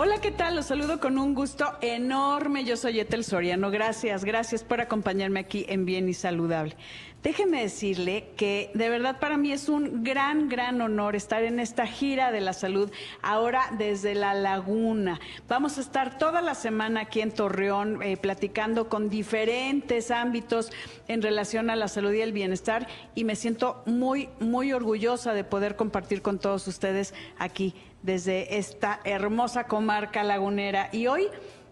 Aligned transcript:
Hola, 0.00 0.20
¿qué 0.20 0.30
tal? 0.30 0.54
Los 0.54 0.66
saludo 0.66 1.00
con 1.00 1.18
un 1.18 1.34
gusto 1.34 1.72
enorme. 1.80 2.62
Yo 2.62 2.76
soy 2.76 3.00
Etel 3.00 3.24
Soriano. 3.24 3.68
Gracias, 3.72 4.24
gracias 4.24 4.62
por 4.62 4.80
acompañarme 4.80 5.40
aquí 5.40 5.66
en 5.68 5.86
Bien 5.86 6.08
y 6.08 6.14
Saludable. 6.14 6.76
Déjeme 7.24 7.62
decirle 7.62 8.28
que 8.36 8.70
de 8.74 8.90
verdad 8.90 9.18
para 9.18 9.36
mí 9.36 9.50
es 9.50 9.68
un 9.68 10.04
gran, 10.04 10.48
gran 10.48 10.80
honor 10.80 11.16
estar 11.16 11.42
en 11.42 11.58
esta 11.58 11.84
gira 11.84 12.30
de 12.30 12.40
la 12.40 12.52
salud 12.52 12.92
ahora 13.22 13.62
desde 13.76 14.14
la 14.14 14.34
laguna. 14.34 15.18
Vamos 15.48 15.78
a 15.78 15.80
estar 15.80 16.16
toda 16.16 16.42
la 16.42 16.54
semana 16.54 17.00
aquí 17.00 17.20
en 17.20 17.32
Torreón 17.32 18.00
eh, 18.00 18.16
platicando 18.16 18.88
con 18.88 19.10
diferentes 19.10 20.12
ámbitos 20.12 20.70
en 21.08 21.22
relación 21.22 21.70
a 21.70 21.76
la 21.76 21.88
salud 21.88 22.12
y 22.12 22.20
el 22.20 22.32
bienestar 22.32 22.86
y 23.16 23.24
me 23.24 23.34
siento 23.34 23.82
muy, 23.84 24.28
muy 24.38 24.72
orgullosa 24.72 25.34
de 25.34 25.42
poder 25.42 25.74
compartir 25.74 26.22
con 26.22 26.38
todos 26.38 26.68
ustedes 26.68 27.14
aquí 27.36 27.74
desde 28.02 28.58
esta 28.58 29.00
hermosa 29.04 29.64
comarca 29.64 30.22
lagunera. 30.22 30.88
Y 30.92 31.06
hoy 31.06 31.28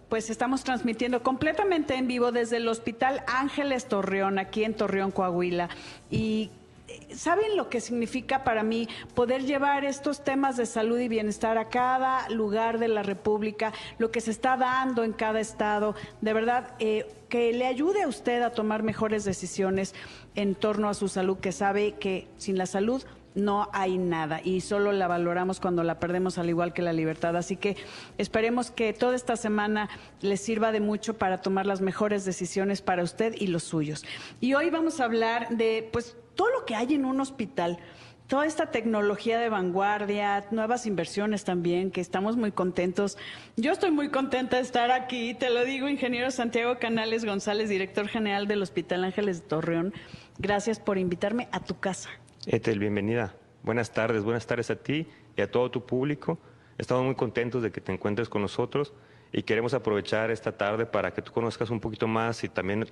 pues 0.09 0.31
estamos 0.31 0.63
transmitiendo 0.63 1.23
completamente 1.23 1.95
en 1.95 2.07
vivo 2.07 2.31
desde 2.33 2.59
el 2.59 2.69
Hospital 2.69 3.23
Ángeles 3.27 3.87
Torreón, 3.87 4.39
aquí 4.39 4.65
en 4.65 4.75
Torreón, 4.75 5.11
Coahuila. 5.11 5.69
Y 6.11 6.51
eh, 6.89 7.17
¿Saben 7.17 7.57
lo 7.57 7.69
que 7.69 7.81
significa 7.81 8.45
para 8.45 8.63
mí 8.63 8.89
poder 9.15 9.45
llevar 9.45 9.85
estos 9.85 10.23
temas 10.23 10.57
de 10.57 10.67
salud 10.67 10.99
y 10.99 11.09
bienestar 11.09 11.59
a 11.59 11.69
cada 11.69 12.29
lugar 12.29 12.79
de 12.79 12.89
la 12.89 13.03
República, 13.03 13.73
lo 13.99 14.13
que 14.13 14.21
se 14.21 14.31
está 14.31 14.57
dando 14.57 15.03
en 15.03 15.13
cada 15.13 15.41
estado? 15.41 15.97
De 16.21 16.33
verdad, 16.33 16.75
eh, 16.79 17.07
que 17.29 17.53
le 17.53 17.67
ayude 17.67 18.03
a 18.03 18.09
usted 18.09 18.43
a 18.43 18.51
tomar 18.51 18.85
mejores 18.85 19.25
decisiones 19.25 19.95
en 20.37 20.55
torno 20.55 20.89
a 20.89 20.95
su 20.95 21.09
salud, 21.09 21.39
que 21.39 21.51
sabe 21.51 21.95
que 21.95 22.29
sin 22.37 22.57
la 22.57 22.67
salud 22.67 23.03
no 23.37 23.69
hay 23.73 23.99
nada 23.99 24.41
y 24.43 24.63
solo 24.63 24.91
la 24.91 25.07
valoramos 25.07 25.61
cuando 25.61 25.85
la 25.85 26.01
perdemos 26.01 26.39
al 26.39 26.49
igual 26.49 26.73
que 26.73 26.83
la 26.83 26.93
libertad. 26.93 27.37
Así 27.37 27.57
que 27.57 27.77
esperemos 28.19 28.71
que 28.73 28.93
toda 28.93 29.15
esta 29.15 29.37
semana 29.37 29.89
les 30.21 30.41
sirva 30.41 30.73
de 30.73 30.81
mucho 30.81 31.19
para 31.19 31.41
tomar 31.41 31.67
las 31.67 31.81
mejores 31.81 32.25
decisiones 32.25 32.83
para 32.83 33.05
usted 33.05 33.35
y 33.39 33.47
los 33.47 33.63
suyos. 33.63 34.05
Y 34.41 34.55
hoy 34.55 34.71
vamos 34.71 35.01
a 35.01 35.05
hablar 35.05 35.51
de 35.51 35.89
pues 35.93 36.17
todo 36.35 36.51
lo 36.51 36.65
que 36.65 36.75
hay 36.75 36.95
en 36.95 37.05
un 37.05 37.21
hospital 37.21 37.79
toda 38.27 38.47
esta 38.47 38.73
tecnología 38.73 39.39
de 39.39 39.49
vanguardia, 39.49 40.47
nuevas 40.51 40.87
inversiones 40.87 41.45
también, 41.45 41.91
que 41.91 42.01
estamos 42.01 42.37
muy 42.37 42.51
contentos. 42.51 43.17
Yo 43.57 43.73
estoy 43.73 43.91
muy 43.93 44.09
contenta 44.11 44.57
de 44.57 44.63
estar 44.63 44.91
aquí, 44.91 45.35
te 45.35 45.51
lo 45.51 45.65
digo, 45.65 45.89
ingeniero 45.89 46.31
Santiago 46.31 46.79
Canales 46.79 47.25
González, 47.25 47.69
director 47.69 48.09
general 48.09 48.49
del 48.49 48.63
Hospital 48.63 49.05
Ángeles 49.05 49.43
de 49.43 49.47
Torreón. 49.47 49.95
Gracias 50.39 50.81
por 50.81 50.99
invitarme 50.99 51.49
a 51.53 51.61
tu 51.61 51.79
casa. 51.79 52.11
Etel, 52.49 52.79
bienvenida. 52.79 53.35
Buenas 53.65 53.91
tardes, 53.93 54.23
buenas 54.23 54.47
tardes 54.47 54.71
a 54.71 54.77
ti 54.77 55.09
y 55.37 55.41
a 55.41 55.51
todo 55.51 55.69
tu 55.69 55.85
público. 55.85 56.39
Estamos 56.79 57.05
muy 57.05 57.17
contentos 57.17 57.61
de 57.61 57.73
que 57.73 57.81
te 57.81 57.93
encuentres 57.93 58.29
con 58.29 58.41
nosotros 58.41 58.93
y 59.33 59.43
queremos 59.43 59.75
aprovechar 59.75 60.31
esta 60.31 60.57
tarde 60.57 60.87
para 60.87 61.13
que 61.13 61.23
tú 61.23 61.33
conozcas 61.33 61.71
un 61.71 61.81
poquito 61.81 62.07
más 62.07 62.45
y 62.45 62.49
también 62.49 62.87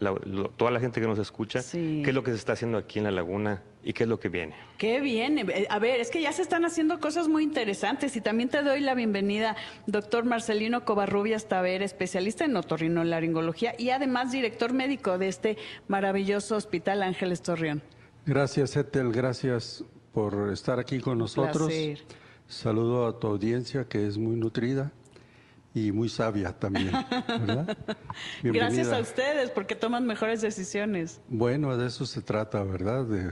toda 0.57 0.73
la 0.73 0.81
gente 0.81 1.01
que 1.01 1.07
nos 1.07 1.21
escucha, 1.21 1.61
qué 1.71 2.03
es 2.05 2.15
lo 2.15 2.25
que 2.25 2.33
se 2.33 2.37
está 2.37 2.55
haciendo 2.55 2.79
aquí 2.79 2.99
en 2.99 3.05
la 3.05 3.13
laguna 3.13 3.63
y 3.85 3.93
qué 3.93 4.03
es 4.03 4.09
lo 4.09 4.19
que 4.19 4.29
viene. 4.29 4.57
¿Qué 4.77 5.01
viene? 5.01 5.43
Eh, 5.43 5.69
a 5.71 5.79
ver, 5.79 6.01
es 6.01 6.11
que 6.11 6.21
ya 6.21 6.33
se 6.33 6.43
están 6.43 6.65
haciendo 6.65 6.99
cosas 6.99 7.29
muy 7.29 7.45
interesantes 7.45 8.17
y 8.17 8.21
también 8.21 8.49
te 8.49 8.61
doy 8.65 8.81
la 8.81 8.95
bienvenida, 8.95 9.55
doctor 9.87 10.25
Marcelino 10.25 10.85
Covarrubias 10.85 11.47
Taver, 11.47 11.81
especialista 11.83 12.45
en 12.45 12.57
otorrinolaringología 12.57 13.77
y 13.79 13.91
además 13.91 14.33
director 14.33 14.73
médico 14.73 15.17
de 15.17 15.29
este 15.29 15.57
maravilloso 15.87 16.57
hospital 16.57 17.05
Ángeles 17.05 17.41
Torreón. 17.41 17.83
Gracias, 18.27 18.77
Etel, 18.77 19.13
gracias 19.13 19.85
por 20.13 20.51
estar 20.51 20.79
aquí 20.79 21.01
con 21.01 21.19
nosotros. 21.19 21.71
Saludo 22.49 23.07
a 23.07 23.19
tu 23.19 23.27
audiencia 23.27 23.85
que 23.85 24.07
es 24.07 24.17
muy 24.17 24.37
nutrida 24.37 24.93
y 25.75 25.93
muy 25.93 26.09
sabia 26.09 26.53
también. 26.53 26.93
¿verdad? 27.29 27.77
Gracias 28.43 28.93
a 28.93 29.01
ustedes 29.01 29.51
porque 29.51 29.75
toman 29.75 30.07
mejores 30.07 30.41
decisiones. 30.41 31.21
Bueno, 31.29 31.77
de 31.77 31.89
eso 31.89 32.07
se 32.07 32.23
trata, 32.23 32.63
¿verdad? 32.63 33.05
De 33.05 33.31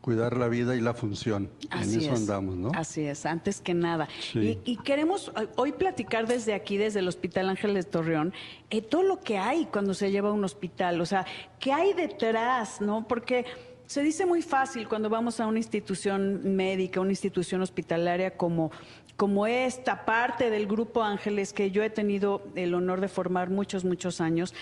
cuidar 0.00 0.36
la 0.36 0.48
vida 0.48 0.76
y 0.76 0.80
la 0.80 0.94
función. 0.94 1.50
en 1.72 2.00
eso 2.00 2.12
andamos, 2.12 2.56
¿no? 2.56 2.70
Así 2.74 3.02
es, 3.02 3.26
antes 3.26 3.60
que 3.60 3.74
nada. 3.74 4.08
Y, 4.34 4.76
queremos 4.84 5.32
hoy 5.56 5.72
platicar 5.72 6.26
desde 6.26 6.54
aquí, 6.54 6.76
desde 6.76 7.00
el 7.00 7.08
Hospital 7.08 7.48
Ángeles 7.48 7.90
Torreón, 7.90 8.32
eh, 8.70 8.82
todo 8.82 9.02
lo 9.02 9.20
que 9.20 9.38
hay 9.38 9.66
cuando 9.66 9.94
se 9.94 10.10
lleva 10.10 10.30
a 10.30 10.32
un 10.32 10.44
hospital, 10.44 11.00
o 11.00 11.06
sea, 11.06 11.26
qué 11.58 11.72
hay 11.72 11.92
detrás, 11.92 12.80
¿no? 12.80 13.06
Porque 13.06 13.44
se 13.90 14.04
dice 14.04 14.24
muy 14.24 14.40
fácil 14.40 14.86
cuando 14.86 15.10
vamos 15.10 15.40
a 15.40 15.48
una 15.48 15.58
institución 15.58 16.54
médica, 16.54 17.00
una 17.00 17.10
institución 17.10 17.60
hospitalaria 17.60 18.36
como, 18.36 18.70
como 19.16 19.48
esta 19.48 20.04
parte 20.04 20.48
del 20.48 20.68
Grupo 20.68 21.02
Ángeles 21.02 21.52
que 21.52 21.72
yo 21.72 21.82
he 21.82 21.90
tenido 21.90 22.40
el 22.54 22.72
honor 22.74 23.00
de 23.00 23.08
formar 23.08 23.50
muchos, 23.50 23.84
muchos 23.84 24.20
años, 24.20 24.54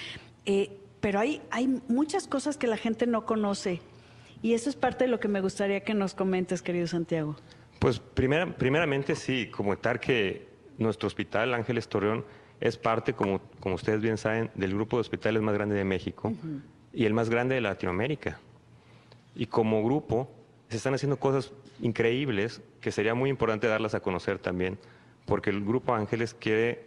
eh, 0.46 0.80
pero 1.00 1.20
hay, 1.20 1.42
hay 1.50 1.66
muchas 1.88 2.26
cosas 2.26 2.56
que 2.56 2.66
la 2.66 2.78
gente 2.78 3.06
no 3.06 3.26
conoce 3.26 3.82
y 4.40 4.54
eso 4.54 4.70
es 4.70 4.76
parte 4.76 5.04
de 5.04 5.10
lo 5.10 5.20
que 5.20 5.28
me 5.28 5.42
gustaría 5.42 5.80
que 5.80 5.92
nos 5.92 6.14
comentes, 6.14 6.62
querido 6.62 6.86
Santiago. 6.86 7.36
Pues 7.80 7.98
primera, 7.98 8.56
primeramente 8.56 9.14
sí, 9.14 9.50
comentar 9.50 10.00
que 10.00 10.48
nuestro 10.78 11.06
hospital 11.06 11.52
Ángeles 11.52 11.86
Torreón 11.88 12.24
es 12.60 12.78
parte, 12.78 13.12
como, 13.12 13.42
como 13.60 13.74
ustedes 13.74 14.00
bien 14.00 14.16
saben, 14.16 14.50
del 14.54 14.72
grupo 14.72 14.96
de 14.96 15.02
hospitales 15.02 15.42
más 15.42 15.52
grande 15.52 15.74
de 15.74 15.84
México 15.84 16.32
y 16.94 17.04
el 17.04 17.12
más 17.12 17.28
grande 17.28 17.56
de 17.56 17.60
Latinoamérica. 17.60 18.40
Y 19.38 19.46
como 19.46 19.82
grupo 19.84 20.28
se 20.68 20.76
están 20.76 20.92
haciendo 20.94 21.18
cosas 21.18 21.52
increíbles 21.80 22.60
que 22.80 22.92
sería 22.92 23.14
muy 23.14 23.30
importante 23.30 23.68
darlas 23.68 23.94
a 23.94 24.00
conocer 24.00 24.38
también, 24.38 24.78
porque 25.24 25.48
el 25.48 25.64
Grupo 25.64 25.94
Ángeles 25.94 26.34
quiere 26.34 26.84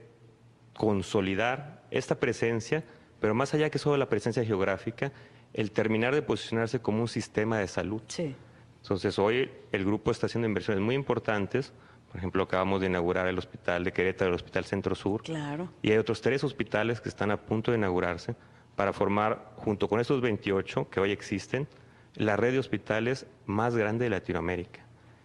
consolidar 0.76 1.84
esta 1.92 2.20
presencia, 2.20 2.84
pero 3.20 3.34
más 3.34 3.54
allá 3.54 3.70
que 3.70 3.80
solo 3.80 3.98
la 3.98 4.10
presencia 4.10 4.44
geográfica, 4.44 5.14
el 5.54 5.72
terminar 5.72 6.14
de 6.14 6.22
posicionarse 6.22 6.80
como 6.80 7.02
un 7.02 7.08
sistema 7.08 7.58
de 7.58 7.68
salud. 7.68 8.02
Sí. 8.08 8.36
Entonces 8.82 9.18
hoy 9.18 9.50
el 9.72 9.86
grupo 9.86 10.12
está 10.12 10.26
haciendo 10.26 10.48
inversiones 10.48 10.84
muy 10.84 10.96
importantes. 10.96 11.72
Por 12.10 12.18
ejemplo, 12.18 12.44
acabamos 12.44 12.82
de 12.82 12.88
inaugurar 12.88 13.28
el 13.28 13.38
hospital 13.38 13.86
de 13.86 13.94
Querétaro, 13.94 14.30
el 14.30 14.36
Hospital 14.36 14.66
Centro 14.66 14.96
Sur. 14.96 15.24
Claro. 15.24 15.70
Y 15.82 15.92
hay 15.92 15.98
otros 15.98 16.20
tres 16.20 16.44
hospitales 16.44 17.00
que 17.00 17.08
están 17.08 17.32
a 17.32 17.38
punto 17.38 17.72
de 17.72 17.78
inaugurarse 17.78 18.36
para 18.76 18.92
formar, 18.92 19.54
junto 19.56 19.88
con 19.88 20.00
estos 20.00 20.20
28 20.20 20.90
que 20.90 21.00
hoy 21.00 21.12
existen, 21.12 21.68
la 22.16 22.36
red 22.36 22.54
de 22.54 22.60
hospitales 22.60 23.28
más 23.46 23.76
grande 23.76 24.06
de 24.06 24.10
Latinoamérica. 24.10 24.82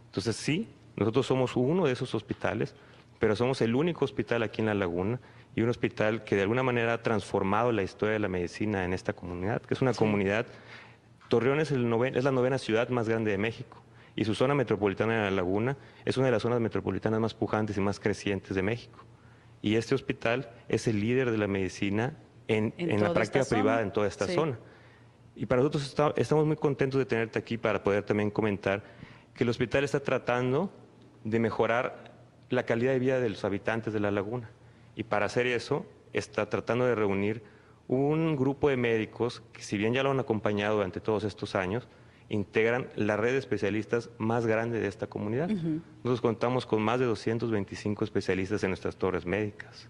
Entonces 0.06 0.36
sí, 0.36 0.68
nosotros 0.96 1.26
somos 1.26 1.56
uno 1.56 1.86
de 1.86 1.92
esos 1.92 2.14
hospitales, 2.14 2.74
pero 3.18 3.36
somos 3.36 3.60
el 3.60 3.74
único 3.74 4.04
hospital 4.04 4.42
aquí 4.42 4.60
en 4.60 4.66
La 4.66 4.74
Laguna 4.74 5.20
y 5.54 5.62
un 5.62 5.68
hospital 5.68 6.24
que 6.24 6.36
de 6.36 6.42
alguna 6.42 6.62
manera 6.62 6.94
ha 6.94 7.02
transformado 7.02 7.72
la 7.72 7.82
historia 7.82 8.14
de 8.14 8.18
la 8.18 8.28
medicina 8.28 8.84
en 8.84 8.92
esta 8.92 9.14
comunidad, 9.14 9.62
que 9.62 9.74
es 9.74 9.82
una 9.82 9.94
comunidad, 9.94 10.46
Torreón 11.28 11.60
es, 11.60 11.70
el 11.72 11.92
es 12.14 12.24
la 12.24 12.32
novena 12.32 12.58
ciudad 12.58 12.88
más 12.90 13.08
grande 13.08 13.30
de 13.30 13.38
México 13.38 13.82
y 14.14 14.24
su 14.24 14.34
zona 14.34 14.54
metropolitana 14.54 15.14
de 15.14 15.30
La 15.30 15.30
Laguna 15.30 15.76
es 16.04 16.16
una 16.16 16.26
de 16.26 16.32
las 16.32 16.42
zonas 16.42 16.60
metropolitanas 16.60 17.20
más 17.20 17.34
pujantes 17.34 17.76
y 17.76 17.80
más 17.80 18.00
crecientes 18.00 18.54
de 18.54 18.62
México. 18.62 19.04
Y 19.60 19.76
este 19.76 19.94
hospital 19.94 20.50
es 20.68 20.86
el 20.86 21.00
líder 21.00 21.30
de 21.30 21.38
la 21.38 21.46
medicina 21.46 22.16
en, 22.48 22.72
la 23.00 23.12
práctica 23.12 23.44
privada 23.44 23.82
en 23.82 23.92
toda 23.92 24.06
esta 24.06 24.26
zona. 24.26 24.58
Y 25.36 25.44
para 25.46 25.62
nosotros 25.62 25.94
estamos 26.16 26.46
muy 26.46 26.56
contentos 26.56 26.98
de 26.98 27.04
tenerte 27.04 27.38
aquí 27.38 27.58
para 27.58 27.84
poder 27.84 28.02
también 28.02 28.30
comentar 28.30 28.82
que 29.34 29.44
el 29.44 29.50
hospital 29.50 29.84
está 29.84 30.00
tratando 30.00 30.72
de 31.24 31.38
mejorar 31.38 32.16
la 32.48 32.64
calidad 32.64 32.92
de 32.92 32.98
vida 32.98 33.20
de 33.20 33.28
los 33.28 33.44
habitantes 33.44 33.92
de 33.92 34.00
la 34.00 34.10
laguna. 34.10 34.50
Y 34.94 35.04
para 35.04 35.26
hacer 35.26 35.46
eso 35.46 35.84
está 36.14 36.48
tratando 36.48 36.86
de 36.86 36.94
reunir 36.94 37.42
un 37.86 38.34
grupo 38.34 38.70
de 38.70 38.78
médicos 38.78 39.42
que 39.52 39.62
si 39.62 39.76
bien 39.76 39.92
ya 39.92 40.02
lo 40.02 40.10
han 40.10 40.20
acompañado 40.20 40.76
durante 40.76 41.00
todos 41.00 41.22
estos 41.24 41.54
años, 41.54 41.86
integran 42.30 42.88
la 42.96 43.18
red 43.18 43.32
de 43.32 43.38
especialistas 43.38 44.10
más 44.16 44.46
grande 44.46 44.80
de 44.80 44.88
esta 44.88 45.06
comunidad. 45.06 45.48
Nosotros 45.48 46.22
contamos 46.22 46.64
con 46.64 46.80
más 46.82 46.98
de 46.98 47.04
225 47.04 48.04
especialistas 48.04 48.64
en 48.64 48.70
nuestras 48.70 48.96
torres 48.96 49.26
médicas. 49.26 49.88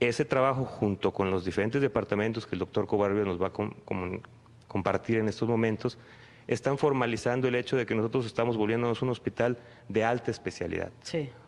Ese 0.00 0.24
trabajo 0.24 0.64
junto 0.64 1.12
con 1.12 1.30
los 1.30 1.44
diferentes 1.44 1.80
departamentos 1.80 2.46
que 2.46 2.56
el 2.56 2.58
doctor 2.58 2.86
Cobarrio 2.86 3.24
nos 3.24 3.40
va 3.40 3.46
a 3.46 3.52
compartir 4.68 5.18
en 5.18 5.28
estos 5.28 5.48
momentos, 5.48 5.98
están 6.46 6.78
formalizando 6.78 7.48
el 7.48 7.54
hecho 7.54 7.76
de 7.76 7.86
que 7.86 7.94
nosotros 7.94 8.26
estamos 8.26 8.56
volviéndonos 8.56 9.02
un 9.02 9.08
hospital 9.10 9.58
de 9.88 10.04
alta 10.04 10.30
especialidad. 10.30 10.92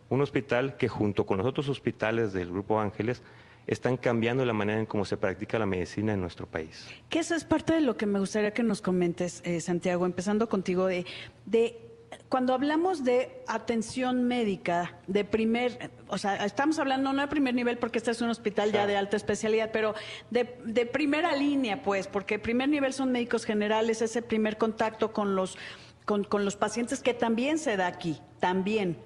Un 0.09 0.21
hospital 0.21 0.77
que 0.77 0.89
junto 0.89 1.27
con 1.27 1.39
los 1.39 1.47
otros 1.47 1.69
hospitales 1.69 2.33
del 2.33 2.51
Grupo 2.51 2.81
Ángeles 2.81 3.23
están 3.67 3.99
cambiando 3.99 4.45
la 4.47 4.55
manera 4.55 4.81
en 4.81 4.87
cómo 4.87 5.05
se 5.05 5.19
practica 5.19 5.59
la 5.59 5.67
medicina 5.67 6.15
en 6.15 6.21
nuestro 6.21 6.47
país. 6.47 6.89
Que 7.11 7.19
eso 7.19 7.35
es 7.35 7.45
parte 7.45 7.75
de 7.75 7.83
lo 7.83 7.99
que 7.99 8.07
me 8.07 8.19
gustaría 8.19 8.53
que 8.53 8.63
nos 8.63 8.81
comentes, 8.81 9.43
eh, 9.45 9.61
Santiago, 9.61 10.07
empezando 10.07 10.49
contigo, 10.49 10.87
de, 10.87 11.05
de 11.45 11.88
cuando 12.29 12.55
hablamos 12.55 13.05
de 13.05 13.43
atención 13.47 14.25
médica 14.25 14.97
de 15.07 15.25
primer, 15.25 15.91
o 16.09 16.19
sea, 16.19 16.45
estamos 16.45 16.79
hablando 16.79 17.13
no 17.13 17.23
de 17.23 17.29
primer 17.29 17.55
nivel 17.55 17.79
porque 17.79 17.99
este 17.99 18.11
es 18.11 18.21
un 18.21 18.29
hospital 18.29 18.73
ya 18.73 18.87
de 18.87 18.97
alta 18.97 19.17
especialidad, 19.17 19.71
pero 19.73 19.95
de, 20.31 20.59
de 20.65 20.87
primera 20.87 21.35
línea, 21.35 21.83
pues, 21.83 22.07
porque 22.07 22.39
primer 22.39 22.69
nivel 22.69 22.93
son 22.93 23.13
médicos 23.13 23.45
generales, 23.45 24.03
ese 24.03 24.23
primer 24.23 24.59
contacto 24.59 25.13
con 25.13 25.35
los, 25.35 25.57
con, 26.05 26.25
con 26.25 26.45
los 26.45 26.57
pacientes 26.57 27.03
que 27.03 27.15
también 27.15 27.59
se 27.59 27.77
da 27.77 27.87
aquí, 27.87 28.21
también 28.41 28.99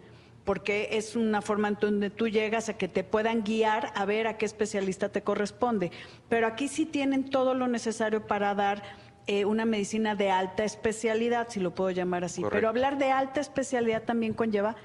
porque 0.44 0.88
es 0.92 1.14
una 1.14 1.40
forma 1.40 1.68
en 1.68 1.76
donde 1.80 2.10
tú 2.10 2.28
llegas 2.28 2.68
a 2.68 2.76
que 2.76 2.88
te 2.88 3.04
puedan 3.04 3.44
guiar 3.44 3.92
a 3.94 4.04
ver 4.04 4.26
a 4.26 4.38
qué 4.38 4.44
especialista 4.44 5.08
te 5.08 5.22
corresponde. 5.22 5.92
Pero 6.28 6.48
aquí 6.48 6.66
sí 6.66 6.84
tienen 6.84 7.30
todo 7.30 7.54
lo 7.54 7.68
necesario 7.68 8.26
para 8.26 8.52
dar 8.54 8.82
eh, 9.26 9.44
una 9.44 9.64
medicina 9.64 10.14
de 10.14 10.30
alta 10.30 10.64
especialidad, 10.64 11.48
si 11.50 11.60
lo 11.60 11.74
puedo 11.74 11.90
llamar 11.90 12.24
así. 12.24 12.42
Pero 12.50 12.68
hablar 12.68 12.98
de 12.98 13.10
alta 13.10 13.40
especialidad 13.40 14.02
también 14.02 14.34
conlleva 14.34 14.76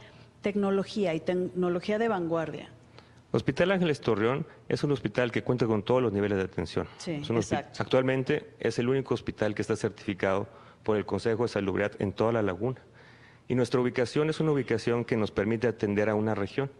tecnología 0.41 1.13
y 1.13 1.19
tecnología 1.19 1.97
de 1.97 2.07
vanguardia. 2.07 2.69
Hospital 3.31 3.71
Ángeles 3.71 3.99
Torreón 3.99 4.45
es 4.69 4.83
un 4.83 4.91
hospital 4.91 5.31
que 5.31 5.43
cuenta 5.43 5.65
con 5.65 5.83
todos 5.83 6.01
los 6.01 6.13
niveles 6.13 6.37
de 6.37 6.45
atención. 6.45 6.87
Sí, 6.97 7.21
Actualmente 7.77 8.53
es 8.59 8.79
el 8.79 8.87
único 8.87 9.13
hospital 9.13 9.53
que 9.53 9.61
está 9.61 9.75
certificado 9.75 10.47
por 10.83 10.97
el 10.97 11.05
Consejo 11.05 11.43
de 11.43 11.49
Salubridad 11.49 11.91
en 11.99 12.13
toda 12.13 12.31
la 12.31 12.41
laguna. 12.41 12.81
Y 13.49 13.55
nuestra 13.55 13.79
ubicación 13.79 14.29
es 14.29 14.39
una 14.39 14.51
ubicación 14.51 15.03
que 15.03 15.17
nos 15.17 15.31
permite 15.31 15.67
atender 15.67 16.09
a 16.09 16.15
una 16.15 16.35
región. 16.35 16.71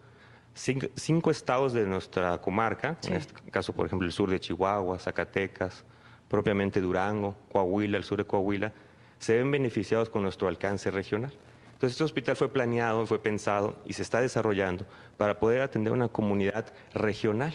Cinco, 0.53 1.29
estados 1.29 1.73
de 1.73 1.85
nuestra 1.85 2.39
comarca, 2.39 2.97
en 3.07 3.15
este 3.15 3.33
caso, 3.51 3.73
por 3.73 3.85
ejemplo, 3.85 4.07
el 4.07 4.11
sur 4.11 4.29
de 4.29 4.39
Chihuahua, 4.39 4.97
Zacatecas, 4.97 5.83
propiamente 6.29 6.81
Durango, 6.81 7.35
Coahuila, 7.51 7.97
el 7.97 8.03
sur 8.03 8.17
de 8.17 8.25
Coahuila, 8.25 8.73
se 9.19 9.37
ven 9.37 9.51
beneficiados 9.51 10.09
con 10.09 10.23
nuestro 10.23 10.47
alcance 10.47 10.91
regional. 10.91 11.33
Entonces, 11.73 11.91
este 11.91 12.03
hospital 12.03 12.35
fue 12.35 12.49
planeado, 12.49 13.05
fue 13.05 13.19
pensado 13.19 13.75
y 13.85 13.93
se 13.93 14.01
está 14.01 14.19
desarrollando 14.19 14.85
para 15.15 15.39
poder 15.39 15.61
atender 15.61 15.91
a 15.91 15.95
una 15.95 16.07
comunidad 16.07 16.73
regional. 16.93 17.53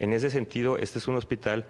En 0.00 0.12
ese 0.12 0.30
sentido, 0.30 0.76
este 0.76 0.98
es 0.98 1.06
un 1.06 1.14
hospital 1.14 1.64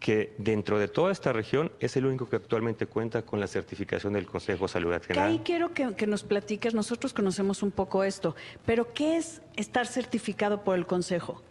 que 0.00 0.34
dentro 0.38 0.78
de 0.78 0.88
toda 0.88 1.12
esta 1.12 1.32
región 1.32 1.70
es 1.78 1.96
el 1.96 2.06
único 2.06 2.28
que 2.28 2.36
actualmente 2.36 2.86
cuenta 2.86 3.22
con 3.22 3.38
la 3.38 3.46
certificación 3.46 4.14
del 4.14 4.26
Consejo 4.26 4.64
de 4.64 4.68
Salud 4.68 4.92
General. 5.02 5.28
Ahí 5.28 5.42
quiero 5.44 5.72
que, 5.72 6.06
nos 6.06 6.24
platiques, 6.24 6.74
nosotros 6.74 7.12
conocemos 7.12 7.62
un 7.62 7.70
poco 7.70 8.02
esto, 8.02 8.34
pero 8.66 8.92
¿qué 8.92 9.18
es 9.18 9.42
estar 9.54 9.86
certificado 9.86 10.64
por 10.64 10.76
el 10.76 10.86
Consejo? 10.86 11.42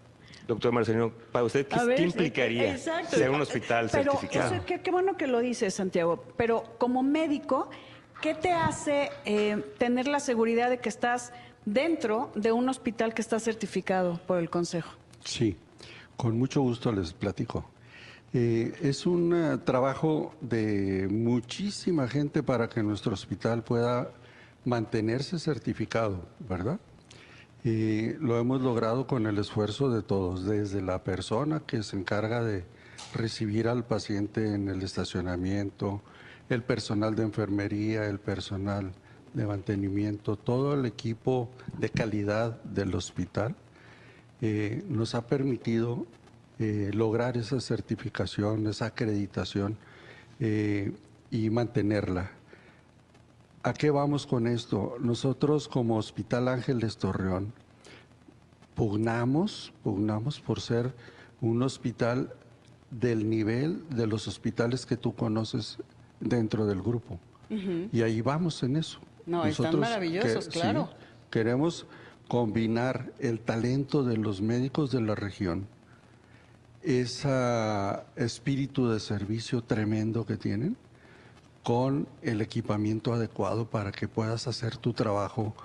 Doctor 0.50 0.72
Marcelino, 0.72 1.12
para 1.32 1.46
usted, 1.46 1.68
¿qué, 1.68 2.02
implicaría 2.02 2.76
ser 2.76 3.30
un 3.30 3.40
hospital 3.40 3.88
certificado? 3.88 4.66
qué, 4.66 4.90
bueno 4.90 5.16
que 5.16 5.28
lo 5.28 5.42
dice, 5.42 5.70
Santiago, 5.70 6.26
pero 6.38 6.64
como 6.80 7.04
médico, 7.04 7.70
¿qué 8.20 8.34
te 8.34 8.52
hace 8.52 9.12
eh, 9.26 9.64
tener 9.78 10.08
la 10.08 10.20
seguridad 10.20 10.72
de 10.72 10.80
que 10.80 10.90
estás 10.90 11.34
dentro 11.66 12.32
de 12.34 12.52
un 12.52 12.68
hospital 12.68 13.14
que 13.14 13.22
está 13.22 13.40
certificado 13.40 14.20
por 14.26 14.40
el 14.40 14.50
Consejo? 14.50 14.90
Sí, 15.24 15.56
con 16.18 16.40
mucho 16.40 16.62
gusto 16.62 16.92
les 16.92 17.14
platico. 17.14 17.70
Eh, 18.34 18.74
es 18.82 19.06
un 19.06 19.36
eh, 19.36 19.58
trabajo 19.60 20.34
de 20.42 21.08
muchísima 21.12 22.08
gente 22.08 22.42
para 22.42 22.68
que 22.68 22.82
nuestro 22.82 23.14
hospital 23.14 23.64
pueda 23.64 24.10
mantenerse 24.66 25.38
certificado, 25.38 26.26
¿verdad? 26.40 26.80
Y 27.64 28.14
lo 28.14 28.40
hemos 28.40 28.62
logrado 28.62 29.06
con 29.06 29.28
el 29.28 29.38
esfuerzo 29.38 29.90
de 29.90 30.02
todos, 30.02 30.46
desde 30.46 30.82
la 30.82 31.04
persona 31.04 31.62
que 31.62 31.84
se 31.84 31.98
encarga 31.98 32.44
de 32.44 32.64
recibir 33.14 33.68
al 33.68 33.86
paciente 33.86 34.54
en 34.54 34.70
el 34.70 34.82
estacionamiento, 34.82 36.02
el 36.50 36.64
personal 36.64 37.16
de 37.16 37.24
enfermería, 37.24 38.06
el 38.06 38.20
personal 38.20 38.92
de 39.34 39.46
mantenimiento, 39.46 40.36
todo 40.36 40.74
el 40.74 40.86
equipo 40.86 41.50
de 41.78 41.90
calidad 41.90 42.62
del 42.64 42.96
hospital, 42.96 43.56
eh, 44.42 44.84
nos 44.88 45.16
ha 45.16 45.28
permitido 45.28 46.06
eh, 46.60 46.92
lograr 46.94 47.38
esa 47.38 47.60
certificación, 47.60 48.68
esa 48.68 48.88
acreditación 48.88 49.78
eh, 50.40 50.94
y 51.30 51.50
mantenerla. 51.50 52.32
¿A 53.64 53.74
qué 53.74 53.90
vamos 53.90 54.26
con 54.26 54.48
esto? 54.48 54.96
Nosotros 55.00 55.68
como 55.68 55.98
Hospital 55.98 56.48
Ángeles 56.48 56.98
Torreón 56.98 57.54
pugnamos, 58.76 59.74
pugnamos 59.84 60.40
por 60.40 60.62
ser 60.62 60.94
un 61.42 61.62
hospital 61.62 62.34
del 62.92 63.30
nivel 63.30 63.84
de 63.90 64.08
los 64.08 64.28
hospitales 64.28 64.86
que 64.86 64.98
tú 64.98 65.14
conoces 65.14 65.78
dentro 66.20 66.66
del 66.66 66.82
grupo. 66.82 67.20
Y 67.92 68.04
ahí 68.04 68.22
vamos 68.22 68.62
en 68.62 68.76
eso. 68.76 69.00
No, 69.26 69.44
están 69.46 69.80
maravillosos, 69.80 70.48
claro. 70.48 70.90
queremos 71.32 71.88
combinar 72.28 73.12
el 73.20 73.40
talento 73.40 74.04
de 74.04 74.18
los 74.18 74.42
médicos 74.42 74.92
de 74.92 75.02
la 75.02 75.16
región 75.16 75.68
ese 76.82 77.30
espíritu 78.16 78.90
de 78.90 79.00
servicio 79.00 79.62
tremendo 79.62 80.26
que 80.26 80.38
tienen 80.38 80.78
con 81.64 82.08
el 82.22 82.42
equipamiento 82.42 83.14
adecuado 83.14 83.70
para 83.70 83.92
que 83.92 84.08
puedas 84.08 84.48
hacer 84.48 84.78
tu 84.78 84.94
trabajo 84.94 85.56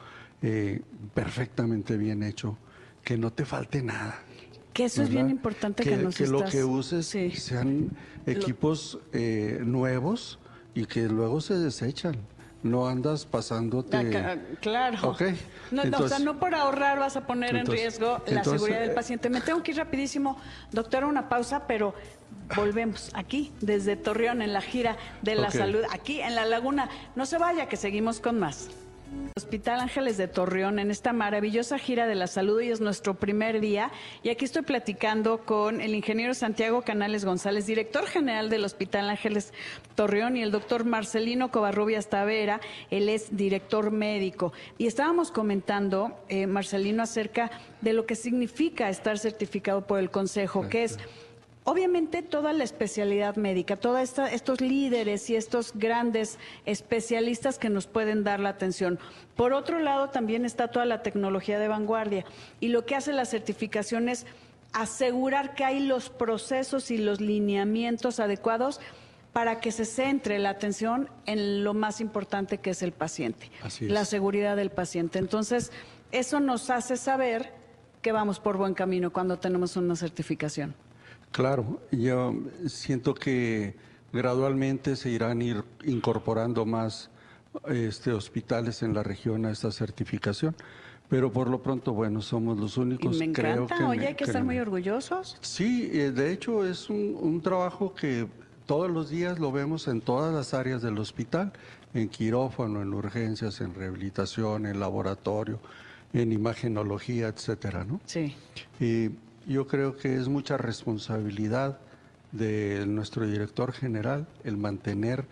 eh, 0.43 0.82
perfectamente 1.14 1.96
bien 1.96 2.23
hecho, 2.23 2.58
que 3.02 3.17
no 3.17 3.32
te 3.32 3.44
falte 3.44 3.82
nada. 3.82 4.20
Que 4.73 4.85
eso 4.87 5.02
es 5.02 5.08
bien 5.08 5.31
importante 5.31 5.85
que, 5.85 5.91
que 5.91 5.96
nos 5.96 6.17
Que 6.17 6.26
lo 6.26 6.44
que 6.44 6.64
uses 6.64 7.06
sean 7.06 7.91
equipos 8.26 8.99
eh, 9.12 9.61
nuevos 9.64 10.41
y 10.75 10.87
que 10.87 11.08
luego 11.08 11.41
se 11.41 11.55
desechan 11.55 12.17
no 12.64 12.88
andas 12.88 13.26
pasándote. 13.26 13.96
Ah, 13.96 14.37
claro. 14.61 15.16
No, 15.70 15.82
o 15.99 16.08
sea, 16.08 16.19
no 16.19 16.40
por 16.40 16.55
ahorrar 16.55 16.99
vas 16.99 17.16
a 17.16 17.26
poner 17.26 17.55
en 17.55 17.66
riesgo 17.66 18.22
la 18.26 18.43
seguridad 18.43 18.81
del 18.81 18.93
paciente. 18.93 19.29
Me 19.29 19.43
tengo 19.43 19.62
que 19.62 19.70
ir 19.72 19.77
rapidísimo, 19.77 20.39
doctora, 20.72 21.06
una 21.06 21.29
pausa, 21.29 21.67
pero 21.67 21.94
volvemos 22.56 23.10
aquí, 23.15 23.53
desde 23.60 23.96
Torreón, 23.96 24.41
en 24.41 24.53
la 24.53 24.62
gira 24.62 24.96
de 25.22 25.34
la 25.34 25.50
salud, 25.50 25.82
aquí 25.93 26.20
en 26.20 26.34
la 26.34 26.46
laguna. 26.46 26.89
No 27.15 27.27
se 27.27 27.39
vaya, 27.39 27.69
que 27.69 27.77
seguimos 27.77 28.19
con 28.19 28.41
más. 28.41 28.70
Hospital 29.37 29.81
Ángeles 29.81 30.17
de 30.17 30.29
Torreón 30.29 30.79
en 30.79 30.91
esta 30.93 31.13
maravillosa 31.13 31.77
gira 31.79 32.06
de 32.06 32.15
la 32.15 32.29
salud. 32.29 32.61
Y 32.61 32.71
es 32.71 32.81
nuestro 32.81 33.15
primer 33.15 33.61
día 33.61 33.91
y 34.23 34.29
aquí 34.29 34.44
estoy 34.44 34.63
platicando 34.63 35.44
con 35.44 35.81
el 35.81 35.94
ingeniero 35.94 36.35
Santiago 36.35 36.83
Canales 36.83 37.25
González, 37.25 37.67
director 37.67 38.06
general 38.06 38.49
del 38.49 38.65
Hospital 38.65 39.11
Ángeles 39.11 39.53
Torreón 39.97 40.37
y 40.37 40.43
el 40.43 40.53
doctor 40.53 40.85
Marcelino 40.85 41.51
Covarrubias 41.51 42.09
Tavera, 42.09 42.61
él 42.91 43.09
es 43.09 43.37
director 43.37 43.91
médico. 43.91 44.53
Y 44.79 44.87
estábamos 44.87 45.33
comentando, 45.33 46.17
eh, 46.29 46.47
Marcelino, 46.47 47.03
acerca 47.03 47.51
de 47.81 47.93
lo 47.93 48.06
que 48.06 48.15
significa 48.15 48.89
estar 48.89 49.19
certificado 49.19 49.87
por 49.87 49.99
el 49.99 50.11
Consejo, 50.11 50.69
que 50.69 50.85
es 50.85 50.99
Obviamente 51.67 52.21
toda 52.21 52.53
la 52.53 52.63
especialidad 52.63 53.37
médica, 53.37 53.77
todos 53.77 54.19
estos 54.31 54.61
líderes 54.61 55.31
y 55.31 55.37
estos 55.37 55.73
grandes 55.75 56.39
especialistas 56.67 57.59
que 57.59 57.71
nos 57.71 57.87
pueden 57.87 58.23
dar 58.23 58.39
la 58.39 58.51
atención. 58.51 58.99
Por 59.35 59.55
otro 59.55 59.79
lado, 59.79 60.11
también 60.11 60.44
está 60.44 60.69
toda 60.69 60.85
la 60.85 61.03
tecnología 61.03 61.59
de 61.59 61.69
vanguardia 61.69 62.27
y 62.61 62.69
lo 62.69 62.85
que 62.85 62.97
hace 62.97 63.15
la 63.15 63.25
certificación 63.25 64.11
es 64.11 64.27
asegurar 64.75 65.55
que 65.55 65.65
hay 65.65 65.81
los 65.81 66.11
procesos 66.11 66.91
y 66.91 66.99
los 66.99 67.23
lineamientos 67.23 68.21
adecuados 68.21 68.79
para 69.33 69.61
que 69.61 69.73
se 69.73 69.87
centre 69.87 70.39
la 70.39 70.51
atención 70.51 71.09
en 71.25 71.65
lo 71.65 71.73
más 71.73 72.03
importante 72.03 72.59
que 72.59 72.71
es 72.71 72.83
el 72.83 72.93
paciente, 72.93 73.51
la 73.81 74.05
seguridad 74.05 74.55
del 74.55 74.71
paciente. 74.71 75.19
Entonces, 75.19 75.73
eso 76.13 76.41
nos 76.41 76.69
hace 76.69 76.99
saber 76.99 77.53
que 78.03 78.13
vamos 78.13 78.39
por 78.39 78.59
buen 78.59 78.75
camino 78.75 79.13
cuando 79.13 79.39
tenemos 79.39 79.77
una 79.77 79.97
certificación. 79.97 80.75
Claro, 81.34 81.81
yo 81.91 82.32
siento 82.69 83.12
que 83.12 83.74
gradualmente 84.12 84.94
se 84.94 85.10
irán 85.10 85.43
ir 85.43 85.64
incorporando 85.84 86.64
más 86.64 87.10
este, 87.67 88.12
hospitales 88.12 88.84
en 88.84 88.94
la 88.94 89.03
región 89.03 89.44
a 89.44 89.50
esta 89.50 89.72
certificación. 89.72 90.55
Pero 91.08 91.32
por 91.32 91.50
lo 91.50 91.60
pronto, 91.60 91.93
bueno, 91.93 92.22
somos 92.22 92.56
los 92.56 92.76
únicos. 92.76 93.19
me 93.19 93.24
encanta, 93.24 93.88
oye, 93.88 94.06
hay 94.06 94.14
que 94.14 94.22
estar 94.22 94.44
muy 94.44 94.60
orgullosos. 94.60 95.36
Sí, 95.41 95.91
eh, 95.93 96.12
de 96.12 96.32
hecho 96.32 96.64
es 96.64 96.88
un, 96.88 97.41
trabajo 97.43 97.96
que 97.96 98.29
todos 98.64 98.88
los 98.88 99.10
días 99.10 99.41
lo 99.41 99.50
vemos 99.50 99.88
en 99.88 100.03
todas 100.03 100.32
las 100.32 100.55
áreas 100.55 100.82
del 100.82 100.96
hospital, 101.00 101.53
en 101.94 102.08
quirófano, 102.10 102.81
en 102.81 102.94
urgencias, 102.94 103.60
en 103.60 103.74
rehabilitación, 103.74 104.67
en 104.67 104.79
laboratorio, 104.79 105.58
en 106.12 106.31
imagenología, 106.31 107.26
etcétera, 107.26 107.84
¿no? 107.84 108.00
Sí. 108.06 108.36
Y 108.79 109.10
yo 109.46 109.67
creo 109.67 109.96
que 109.96 110.15
es 110.17 110.29
mucha 110.29 110.56
responsabilidad 110.56 111.79
de 112.32 112.84
nuestro 112.86 113.27
director 113.27 113.72
general 113.72 114.27
el 114.44 114.56
mantener 114.56 115.24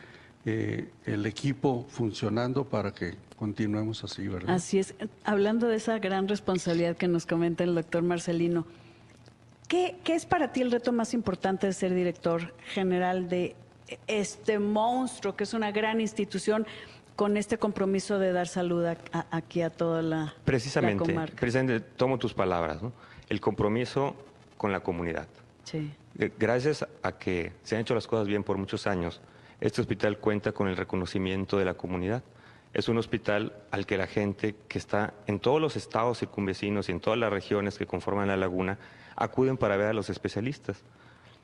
eh, 0.44 0.90
el 1.06 1.26
equipo 1.26 1.86
funcionando 1.88 2.64
para 2.64 2.92
que 2.92 3.14
continuemos 3.36 4.04
así, 4.04 4.28
¿verdad? 4.28 4.54
Así 4.54 4.78
es. 4.78 4.94
Hablando 5.24 5.68
de 5.68 5.76
esa 5.76 5.98
gran 5.98 6.28
responsabilidad 6.28 6.96
que 6.96 7.08
nos 7.08 7.26
comenta 7.26 7.64
el 7.64 7.74
doctor 7.74 8.02
Marcelino, 8.02 8.66
¿qué, 9.68 9.96
¿qué 10.04 10.14
es 10.14 10.26
para 10.26 10.52
ti 10.52 10.62
el 10.62 10.70
reto 10.70 10.92
más 10.92 11.14
importante 11.14 11.66
de 11.66 11.72
ser 11.72 11.94
director 11.94 12.54
general 12.72 13.28
de 13.28 13.56
este 14.06 14.58
monstruo 14.58 15.36
que 15.36 15.44
es 15.44 15.54
una 15.54 15.70
gran 15.70 16.00
institución 16.00 16.66
con 17.16 17.36
este 17.36 17.58
compromiso 17.58 18.18
de 18.18 18.32
dar 18.32 18.48
salud 18.48 18.84
a- 18.86 18.96
a- 19.12 19.26
aquí 19.30 19.60
a 19.62 19.70
toda 19.70 20.02
la, 20.02 20.34
Precisamente, 20.44 21.04
la 21.04 21.12
comarca? 21.14 21.36
precisamente 21.40 21.80
tomo 21.96 22.18
tus 22.18 22.32
palabras, 22.32 22.82
¿no? 22.82 22.92
El 23.32 23.40
compromiso 23.40 24.14
con 24.58 24.72
la 24.72 24.80
comunidad. 24.80 25.26
Sí. 25.64 25.90
Eh, 26.18 26.30
Gracias 26.38 26.86
a 27.02 27.12
que 27.12 27.52
se 27.62 27.76
han 27.76 27.80
hecho 27.80 27.94
las 27.94 28.06
cosas 28.06 28.28
bien 28.28 28.44
por 28.44 28.58
muchos 28.58 28.86
años, 28.86 29.22
este 29.58 29.80
hospital 29.80 30.18
cuenta 30.18 30.52
con 30.52 30.68
el 30.68 30.76
reconocimiento 30.76 31.56
de 31.56 31.64
la 31.64 31.72
comunidad. 31.72 32.22
Es 32.74 32.90
un 32.90 32.98
hospital 32.98 33.54
al 33.70 33.86
que 33.86 33.96
la 33.96 34.06
gente 34.06 34.54
que 34.68 34.76
está 34.76 35.14
en 35.26 35.40
todos 35.40 35.62
los 35.62 35.76
estados 35.76 36.18
circunvecinos 36.18 36.90
y 36.90 36.92
en 36.92 37.00
todas 37.00 37.18
las 37.18 37.32
regiones 37.32 37.78
que 37.78 37.86
conforman 37.86 38.28
la 38.28 38.36
laguna 38.36 38.78
acuden 39.16 39.56
para 39.56 39.78
ver 39.78 39.86
a 39.86 39.92
los 39.94 40.10
especialistas. 40.10 40.82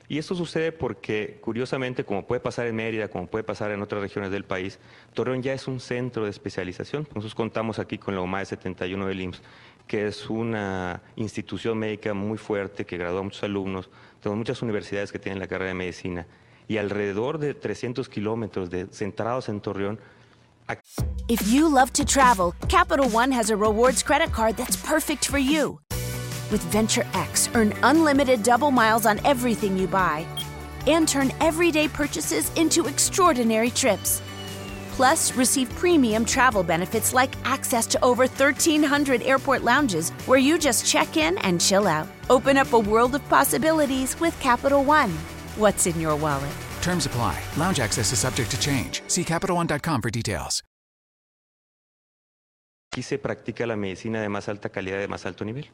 Y 0.07 0.19
esto 0.19 0.35
sucede 0.35 0.71
porque, 0.71 1.39
curiosamente, 1.41 2.03
como 2.03 2.27
puede 2.27 2.39
pasar 2.39 2.67
en 2.67 2.75
Mérida, 2.75 3.07
como 3.07 3.25
puede 3.25 3.43
pasar 3.43 3.71
en 3.71 3.81
otras 3.81 3.99
regiones 4.01 4.29
del 4.29 4.43
país, 4.43 4.77
Torreón 5.15 5.41
ya 5.41 5.53
es 5.53 5.67
un 5.67 5.79
centro 5.79 6.25
de 6.25 6.29
especialización. 6.29 7.07
Nosotros 7.09 7.33
contamos 7.33 7.79
aquí 7.79 7.97
con 7.97 8.13
la 8.13 8.21
OMAE 8.21 8.45
71 8.45 9.07
del 9.07 9.21
IMSS, 9.21 9.41
que 9.89 10.05
es 10.05 10.29
una 10.29 11.01
institución 11.15 11.79
médica 11.79 12.13
muy 12.13 12.37
fuerte 12.37 12.85
que 12.85 12.95
gradúa 12.95 13.21
a 13.21 13.23
muchos 13.23 13.43
alumnos. 13.43 13.89
Tenemos 14.21 14.37
muchas 14.37 14.61
universidades 14.61 15.11
que 15.11 15.17
tienen 15.17 15.39
la 15.39 15.47
carrera 15.47 15.69
de 15.69 15.73
medicina. 15.73 16.27
Y 16.67 16.77
alrededor 16.77 17.39
de 17.39 17.55
300 17.55 18.07
kilómetros 18.07 18.69
de, 18.69 18.85
centrados 18.91 19.49
en 19.49 19.59
Torreón, 19.59 19.99
If 21.27 21.51
you 21.51 21.67
love 21.67 21.91
to 21.93 22.05
travel, 22.05 22.53
Capital 22.67 23.09
One 23.09 23.31
has 23.31 23.49
a 23.49 23.55
rewards 23.55 24.03
credit 24.03 24.31
card 24.31 24.55
that's 24.55 24.77
perfect 24.77 25.27
for 25.27 25.39
you. 25.39 25.79
With 26.51 26.61
Venture 26.71 27.07
X, 27.15 27.49
earn 27.55 27.73
unlimited 27.81 28.43
double 28.43 28.69
miles 28.69 29.07
on 29.07 29.19
everything 29.25 29.75
you 29.75 29.87
buy 29.87 30.23
and 30.85 31.07
turn 31.07 31.31
everyday 31.39 31.87
purchases 31.87 32.51
into 32.55 32.85
extraordinary 32.85 33.71
trips. 33.71 34.21
Plus, 34.99 35.31
receive 35.37 35.69
premium 35.79 36.25
travel 36.25 36.61
benefits 36.61 37.13
like 37.13 37.33
access 37.45 37.87
to 37.87 37.97
over 38.03 38.27
1,300 38.27 39.21
airport 39.21 39.63
lounges 39.63 40.09
where 40.27 40.37
you 40.39 40.57
just 40.57 40.85
check 40.85 41.15
in 41.15 41.37
and 41.37 41.61
chill 41.61 41.87
out. 41.87 42.05
Open 42.29 42.57
up 42.57 42.73
a 42.73 42.77
world 42.77 43.15
of 43.15 43.21
possibilities 43.29 44.19
with 44.19 44.37
Capital 44.41 44.83
One. 44.83 45.11
What's 45.55 45.87
in 45.87 46.01
your 46.01 46.17
wallet? 46.17 46.51
Terms 46.81 47.05
apply. 47.05 47.39
Lounge 47.55 47.79
access 47.79 48.11
is 48.11 48.19
subject 48.19 48.51
to 48.51 48.59
change. 48.59 49.01
See 49.07 49.23
CapitalOne.com 49.23 50.01
for 50.01 50.09
details. 50.09 50.63
aquí 52.91 53.01
se 53.01 53.17
practica 53.17 53.65
la 53.65 53.77
medicina 53.77 54.21
de 54.21 54.27
más 54.27 54.49
alta 54.49 54.67
calidad, 54.67 54.99
de 54.99 55.07
más 55.07 55.25
alto 55.25 55.45
nivel. 55.45 55.67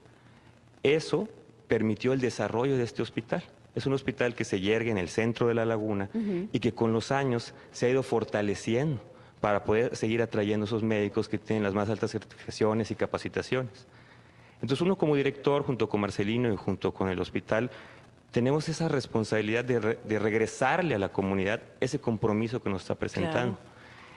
Eso 0.83 1.27
permitió 1.67 2.13
el 2.13 2.21
desarrollo 2.21 2.77
de 2.77 2.83
este 2.83 3.01
hospital. 3.01 3.43
Es 3.73 3.87
un 3.87 3.93
hospital 3.93 4.35
que 4.35 4.43
se 4.43 4.59
yergue 4.59 4.91
en 4.91 4.99
el 4.99 5.09
centro 5.09 5.47
de 5.47 5.55
la 5.55 5.65
laguna 5.65 6.11
y 6.13 6.59
que 6.59 6.73
con 6.73 6.93
los 6.93 7.11
años 7.11 7.55
se 7.71 7.87
ha 7.87 7.89
ido 7.89 8.03
fortaleciendo 8.03 9.14
para 9.45 9.63
poder 9.63 9.95
seguir 9.95 10.23
atrayendo 10.23 10.65
esos 10.65 10.81
médicos 10.81 11.29
que 11.29 11.37
tienen 11.37 11.61
las 11.61 11.75
más 11.75 11.87
altas 11.87 12.09
certificaciones 12.09 12.89
y 12.89 12.95
capacitaciones. 12.95 13.85
Entonces 14.55 14.81
uno 14.81 14.95
como 14.95 15.15
director, 15.15 15.61
junto 15.61 15.87
con 15.87 16.01
Marcelino 16.01 16.51
y 16.51 16.55
junto 16.55 16.91
con 16.91 17.09
el 17.09 17.19
hospital, 17.19 17.69
tenemos 18.31 18.67
esa 18.69 18.87
responsabilidad 18.87 19.63
de, 19.63 19.79
re- 19.79 19.99
de 20.03 20.17
regresarle 20.17 20.95
a 20.95 20.97
la 20.97 21.09
comunidad 21.09 21.61
ese 21.79 21.99
compromiso 21.99 22.59
que 22.63 22.71
nos 22.71 22.81
está 22.81 22.95
presentando. 22.95 23.59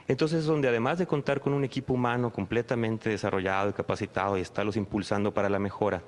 Entonces, 0.06 0.46
donde 0.46 0.66
además 0.68 0.96
de 0.98 1.06
contar 1.06 1.42
con 1.42 1.52
un 1.52 1.62
equipo 1.62 1.92
humano 1.92 2.32
completamente 2.32 3.10
desarrollado 3.10 3.68
y 3.68 3.74
capacitado 3.74 4.38
y 4.38 4.40
estarlos 4.40 4.76
impulsando 4.78 5.34
para 5.34 5.50
la 5.50 5.58
mejora, 5.58 6.00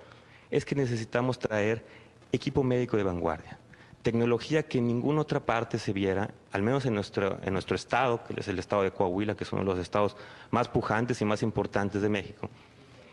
es 0.50 0.64
que 0.64 0.74
necesitamos 0.74 1.38
traer 1.38 1.84
equipo 2.32 2.62
médico 2.62 2.96
de 2.96 3.02
vanguardia, 3.02 3.58
tecnología 4.02 4.62
que 4.62 4.78
en 4.78 4.86
ninguna 4.88 5.20
otra 5.20 5.40
parte 5.40 5.78
se 5.78 5.92
viera, 5.92 6.30
al 6.52 6.62
menos 6.62 6.86
en 6.86 6.94
nuestro, 6.94 7.38
en 7.42 7.52
nuestro 7.52 7.76
estado, 7.76 8.22
que 8.24 8.40
es 8.40 8.48
el 8.48 8.58
estado 8.58 8.82
de 8.82 8.90
Coahuila, 8.92 9.34
que 9.34 9.44
es 9.44 9.52
uno 9.52 9.62
de 9.62 9.66
los 9.66 9.78
estados 9.78 10.16
más 10.50 10.68
pujantes 10.68 11.20
y 11.20 11.24
más 11.24 11.42
importantes 11.42 12.00
de 12.02 12.08
México. 12.08 12.48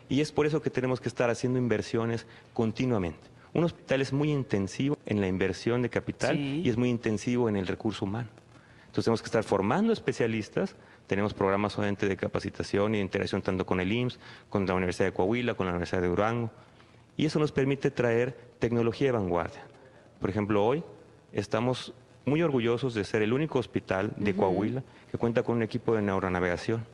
Y 0.10 0.22
es 0.22 0.32
por 0.32 0.46
eso 0.46 0.62
que 0.62 0.70
tenemos 0.70 1.02
que 1.02 1.10
estar 1.10 1.30
haciendo 1.30 1.60
inversiones 1.60 2.26
continuamente. 2.54 3.20
Un 3.54 3.66
hospital 3.66 4.02
es 4.02 4.14
muy 4.14 4.32
intensivo 4.32 4.98
en 5.06 5.20
la 5.20 5.28
inversión 5.28 5.82
de 5.82 5.90
capital 5.90 6.36
Sí. 6.36 6.62
y 6.64 6.70
es 6.70 6.78
muy 6.78 6.90
intensivo 6.90 7.50
en 7.50 7.58
el 7.58 7.68
recurso 7.68 8.06
humano. 8.06 8.30
Entonces 8.86 9.06
tenemos 9.06 9.22
que 9.22 9.28
estar 9.28 9.44
formando 9.44 9.92
especialistas, 9.94 10.76
tenemos 11.08 11.34
programas 11.34 11.78
obviamente 11.78 12.08
de 12.08 12.16
capacitación 12.18 12.96
y 12.96 12.98
de 12.98 13.04
interacción 13.04 13.42
tanto 13.42 13.66
con 13.66 13.80
el 13.80 13.92
IMSS, 13.92 14.20
con 14.50 14.66
la 14.66 14.74
Universidad 14.74 15.08
de 15.08 15.14
Coahuila, 15.14 15.54
con 15.56 15.66
la 15.66 15.74
Universidad 15.74 16.02
de 16.02 16.08
Durango, 16.08 16.52
y 17.18 17.26
eso 17.26 17.40
nos 17.40 17.52
permite 17.52 17.92
traer 17.92 18.38
tecnología 18.60 19.08
de 19.08 19.12
vanguardia. 19.14 19.66
Por 20.20 20.30
ejemplo, 20.30 20.66
hoy 20.66 20.84
estamos 21.32 21.94
muy 22.26 22.42
orgullosos 22.42 22.94
de 22.94 23.04
ser 23.04 23.22
el 23.22 23.34
único 23.34 23.60
hospital 23.60 24.12
de 24.18 24.36
Coahuila 24.36 24.84
que 25.12 25.18
cuenta 25.18 25.44
con 25.44 25.58
un 25.58 25.64
equipo 25.64 25.96
de 25.96 26.02
neuronavegación 26.02 26.86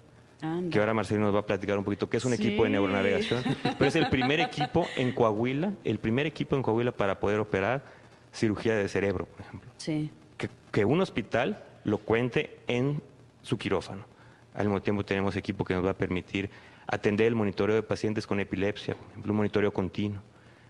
Anda. 0.41 0.69
que 0.71 0.79
ahora 0.79 0.93
Marcelino 0.93 1.25
nos 1.27 1.35
va 1.35 1.39
a 1.39 1.45
platicar 1.45 1.77
un 1.77 1.83
poquito 1.83 2.09
qué 2.09 2.17
es 2.17 2.25
un 2.25 2.33
equipo 2.33 2.63
de 2.63 2.69
Sí. 2.69 2.73
neuronavegación, 2.73 3.43
pero 3.77 3.85
es 3.87 3.95
el 3.95 4.09
primer 4.09 4.39
equipo 4.41 4.85
en 4.97 5.11
Coahuila, 5.13 5.73
el 5.83 5.99
primer 5.99 6.27
equipo 6.27 6.55
en 6.55 6.61
Coahuila 6.61 6.91
para 6.91 7.19
poder 7.19 7.39
operar 7.39 7.83
cirugía 8.31 8.75
de 8.75 8.87
cerebro, 8.89 9.25
por 9.25 9.41
ejemplo. 9.41 9.71
Sí. 9.77 10.11
Que, 10.37 10.49
que 10.71 10.85
un 10.85 11.01
hospital 11.01 11.63
lo 11.85 11.97
cuente 11.99 12.59
en 12.67 13.01
su 13.41 13.57
quirófano. 13.57 14.05
Al 14.53 14.65
mismo 14.65 14.81
tiempo 14.81 15.03
tenemos 15.05 15.35
equipo 15.35 15.63
que 15.65 15.73
nos 15.73 15.85
va 15.85 15.91
a 15.91 15.97
permitir 15.97 16.49
atender 16.87 17.27
el 17.27 17.35
monitoreo 17.35 17.75
de 17.75 17.83
pacientes 17.83 18.27
con 18.27 18.39
epilepsia, 18.39 18.95
por 18.95 19.07
ejemplo, 19.11 19.31
un 19.31 19.37
monitoreo 19.37 19.71
continuo. 19.73 20.21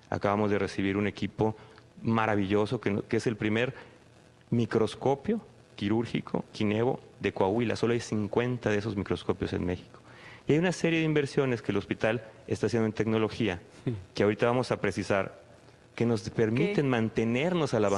Acabamos 0.10 0.51
de 0.51 0.60
recibir 0.60 0.95
un 0.95 1.07
equipo 1.07 1.55
maravilloso 2.03 2.79
que, 2.79 2.91
no- 2.91 3.07
que 3.07 3.17
es 3.17 3.27
el 3.27 3.36
primer 3.38 3.74
microscopio 4.51 5.41
quirúrgico 5.75 6.45
Kinevo 6.51 7.00
de 7.19 7.33
Coahuila. 7.33 7.75
Solo 7.75 7.93
hay 7.93 8.00
50 8.00 8.69
de 8.69 8.77
esos 8.77 8.95
microscopios 8.95 9.53
en 9.53 9.65
México. 9.65 10.00
Y 10.48 10.53
hay 10.53 10.60
una 10.60 10.72
serie 10.74 11.00
de 11.00 11.05
inversiones 11.05 11.62
que 11.62 11.72
el 11.72 11.77
hospital 11.77 12.24
está 12.48 12.67
haciendo 12.67 12.86
en 12.86 12.93
tecnología, 12.93 13.62
que 14.13 14.24
ahorita 14.24 14.45
vamos 14.45 14.72
a 14.72 14.81
precisar, 14.81 15.41
que 15.95 16.05
nos 16.05 16.29
permiten 16.29 16.89
mantenernos 16.89 17.74
a 17.74 17.79
la 17.79 17.88
Sí. 17.89 17.95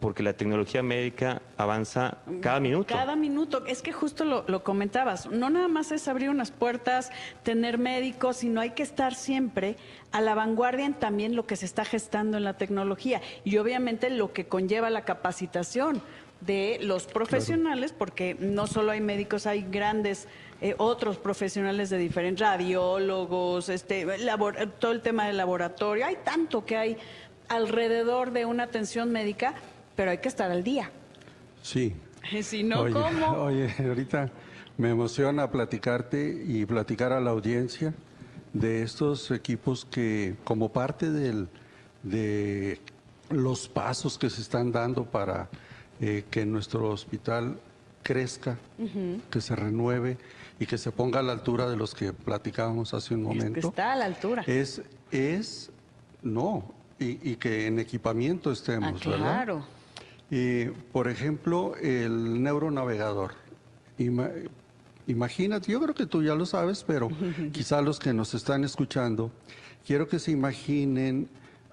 Porque 0.00 0.22
la 0.22 0.32
tecnología 0.32 0.82
médica 0.82 1.42
avanza 1.56 2.18
cada 2.40 2.58
minuto. 2.58 2.94
Cada 2.94 3.16
minuto, 3.16 3.64
es 3.66 3.82
que 3.82 3.92
justo 3.92 4.24
lo, 4.24 4.44
lo 4.48 4.64
comentabas, 4.64 5.26
no 5.28 5.50
nada 5.50 5.68
más 5.68 5.92
es 5.92 6.08
abrir 6.08 6.30
unas 6.30 6.50
puertas, 6.50 7.10
tener 7.42 7.76
médicos, 7.78 8.38
sino 8.38 8.60
hay 8.60 8.70
que 8.70 8.82
estar 8.82 9.14
siempre 9.14 9.76
a 10.10 10.20
la 10.20 10.34
vanguardia 10.34 10.86
en 10.86 10.94
también 10.94 11.36
lo 11.36 11.46
que 11.46 11.56
se 11.56 11.66
está 11.66 11.84
gestando 11.84 12.38
en 12.38 12.44
la 12.44 12.54
tecnología 12.54 13.20
y 13.44 13.58
obviamente 13.58 14.10
lo 14.10 14.32
que 14.32 14.46
conlleva 14.46 14.88
la 14.90 15.04
capacitación 15.04 16.02
de 16.40 16.78
los 16.80 17.04
profesionales, 17.06 17.92
porque 17.92 18.34
no 18.40 18.66
solo 18.66 18.92
hay 18.92 19.02
médicos, 19.02 19.46
hay 19.46 19.66
grandes 19.70 20.26
eh, 20.62 20.74
otros 20.78 21.18
profesionales 21.18 21.90
de 21.90 21.98
diferentes 21.98 22.40
radiólogos, 22.40 23.68
este, 23.68 24.06
labor- 24.18 24.56
todo 24.78 24.92
el 24.92 25.02
tema 25.02 25.26
del 25.26 25.36
laboratorio, 25.36 26.06
hay 26.06 26.16
tanto 26.24 26.64
que 26.64 26.78
hay 26.78 26.96
alrededor 27.48 28.30
de 28.30 28.46
una 28.46 28.62
atención 28.62 29.10
médica, 29.12 29.54
pero 30.00 30.12
hay 30.12 30.16
que 30.18 30.28
estar 30.28 30.50
al 30.50 30.64
día. 30.64 30.90
Sí. 31.60 31.94
Si 32.42 32.62
no, 32.62 32.80
oye, 32.80 32.92
¿cómo? 32.94 33.26
Oye, 33.42 33.74
ahorita 33.86 34.30
me 34.78 34.88
emociona 34.90 35.50
platicarte 35.50 36.42
y 36.46 36.64
platicar 36.64 37.12
a 37.12 37.20
la 37.20 37.30
audiencia 37.32 37.92
de 38.54 38.82
estos 38.82 39.30
equipos 39.30 39.84
que 39.84 40.36
como 40.44 40.70
parte 40.70 41.10
del, 41.10 41.48
de 42.02 42.80
los 43.28 43.68
pasos 43.68 44.16
que 44.16 44.30
se 44.30 44.40
están 44.40 44.72
dando 44.72 45.04
para 45.04 45.50
eh, 46.00 46.24
que 46.30 46.46
nuestro 46.46 46.88
hospital 46.88 47.58
crezca, 48.02 48.56
que 49.30 49.40
se 49.42 49.54
renueve 49.54 50.16
y 50.58 50.64
que 50.64 50.78
se 50.78 50.92
ponga 50.92 51.20
a 51.20 51.22
la 51.22 51.32
altura 51.32 51.68
de 51.68 51.76
los 51.76 51.94
que 51.94 52.14
platicábamos 52.14 52.94
hace 52.94 53.14
un 53.14 53.20
Es 53.22 53.28
que 53.28 53.34
momento. 53.38 53.68
está 53.68 53.92
a 53.92 53.96
la 53.96 54.04
altura. 54.06 54.44
Es, 54.46 54.80
es, 55.10 55.70
no, 56.22 56.72
y, 56.98 57.32
y 57.32 57.36
que 57.36 57.66
en 57.66 57.78
equipamiento 57.78 58.48
Ah, 58.50 58.54
estemos, 58.54 59.04
¿verdad? 59.04 59.62
Y, 60.30 60.66
por 60.92 61.08
ejemplo, 61.08 61.74
el 61.76 62.42
neuronavegador. 62.42 63.32
Ima- 63.98 64.30
imagínate, 65.06 65.72
yo 65.72 65.80
creo 65.80 65.94
que 65.94 66.06
tú 66.06 66.22
ya 66.22 66.34
lo 66.34 66.46
sabes, 66.46 66.84
pero 66.84 67.08
quizá 67.52 67.82
los 67.82 67.98
que 67.98 68.12
nos 68.14 68.34
están 68.34 68.64
escuchando, 68.64 69.30
quiero 69.86 70.06
que 70.08 70.18
se 70.18 70.30
imaginen 70.30 71.28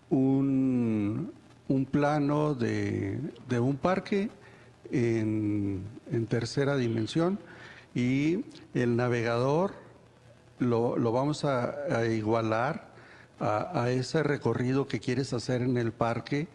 un, 0.10 1.32
un 1.68 1.86
plano 1.86 2.56
de, 2.56 3.20
de 3.48 3.60
un 3.60 3.78
parque 3.78 4.30
en, 4.92 5.84
en 6.12 6.26
tercera 6.28 6.78
dimensión 6.78 7.40
y 7.94 8.46
el 8.74 8.96
navegador 8.96 9.74
lo, 10.60 10.98
lo 10.98 11.12
vamos 11.12 11.46
a, 11.46 11.76
a 11.96 12.06
igualar 12.08 12.88
a, 13.40 13.84
a 13.84 13.92
ese 13.92 14.24
recorrido 14.24 14.88
que 14.88 15.00
quieres 15.00 15.34
hacer 15.34 15.62
en 15.62 15.78
el 15.78 15.92
parque 15.92 16.48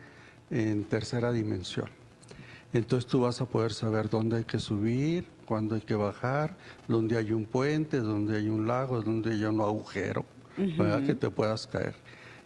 en 0.53 0.85
tercera 0.85 1.33
dimensión. 1.33 1.89
Entonces 2.73 3.11
tú 3.11 3.23
vas 3.23 3.41
a 3.41 3.47
poder 3.47 3.73
saber 3.73 4.09
dónde 4.09 4.39
hay 4.39 4.45
que 4.45 4.59
subir, 4.59 5.27
cuándo 5.47 5.75
hay 5.75 5.81
que 5.81 5.95
bajar, 5.95 6.57
dónde 6.89 7.17
hay 7.19 7.33
un 7.33 7.45
puente, 7.45 7.99
dónde 7.99 8.37
hay 8.37 8.49
un 8.49 8.67
lago, 8.67 9.03
dónde 9.03 9.33
hay 9.33 9.45
un 9.45 9.61
agujero, 9.61 10.25
para 10.77 11.03
que 11.03 11.15
te 11.15 11.29
puedas 11.31 11.67
caer. 11.67 11.95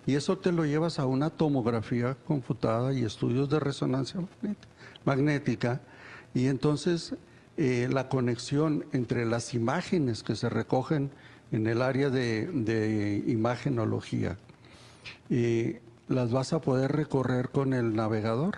Y 0.07 0.15
eso 0.15 0.39
te 0.39 0.53
lo 0.53 0.65
llevas 0.65 0.99
a 0.99 1.07
una 1.07 1.31
tomografía 1.31 2.17
computada 2.27 2.93
y 2.93 3.05
estudios 3.05 3.51
de 3.51 3.61
resonancia 3.61 4.21
magnética. 4.21 4.69
magnética 5.05 5.81
y 6.33 6.47
entonces 6.47 7.15
eh, 7.57 7.89
la 7.91 8.09
conexión 8.09 8.85
entre 8.93 9.27
las 9.27 9.55
imágenes 9.55 10.23
que 10.23 10.37
se 10.37 10.49
recogen 10.49 11.11
en 11.53 11.67
el 11.67 11.83
área 11.83 12.11
de, 12.11 12.47
de 12.47 13.23
imagenología, 13.27 14.37
eh, 15.31 15.81
las 16.09 16.31
vas 16.33 16.53
a 16.53 16.61
poder 16.61 16.93
recorrer 16.93 17.49
con 17.51 17.73
el 17.75 17.95
navegador 17.95 18.57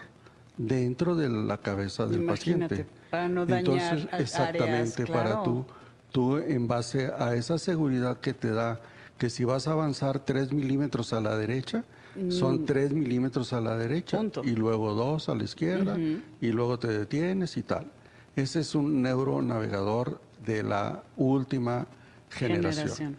dentro 0.57 1.14
de 1.14 1.28
la 1.28 1.59
cabeza 1.59 2.07
del 2.07 2.23
Imagínate, 2.23 2.69
paciente. 2.85 2.99
para 3.11 3.28
no 3.28 3.47
dañar 3.47 3.59
Entonces, 3.61 4.09
áreas, 4.12 4.21
exactamente, 4.21 5.07
para 5.07 5.43
tú, 5.43 5.64
tú 6.12 6.37
en 6.38 6.67
base 6.69 7.11
a 7.17 7.35
esa 7.35 7.59
seguridad 7.59 8.19
que 8.21 8.35
te 8.35 8.50
da, 8.50 8.81
que 9.19 9.31
si 9.31 9.45
vas 9.45 9.69
a 9.69 9.73
avanzar 9.73 10.19
3 10.21 10.52
milímetros 10.52 11.12
a 11.12 11.21
la 11.21 11.37
derecha, 11.37 11.85
son 12.31 12.64
3 12.67 12.93
milímetros 12.93 13.52
a 13.52 13.61
la 13.61 13.76
derecha 13.76 14.17
Mm. 14.17 14.21
Punto. 14.23 14.45
y 14.45 14.50
luego 14.57 14.95
2 14.95 15.28
a 15.28 15.35
la 15.37 15.45
izquierda 15.45 15.97
y 16.40 16.49
luego 16.49 16.76
te 16.78 16.88
detienes 16.88 17.57
y 17.57 17.62
tal. 17.62 17.87
Ese 18.35 18.61
es 18.61 18.75
un 18.75 19.02
neuronavegador 19.02 20.21
de 20.45 20.62
la 20.64 21.02
última 21.17 21.87
generación. 22.31 22.88
Generación. 22.88 23.17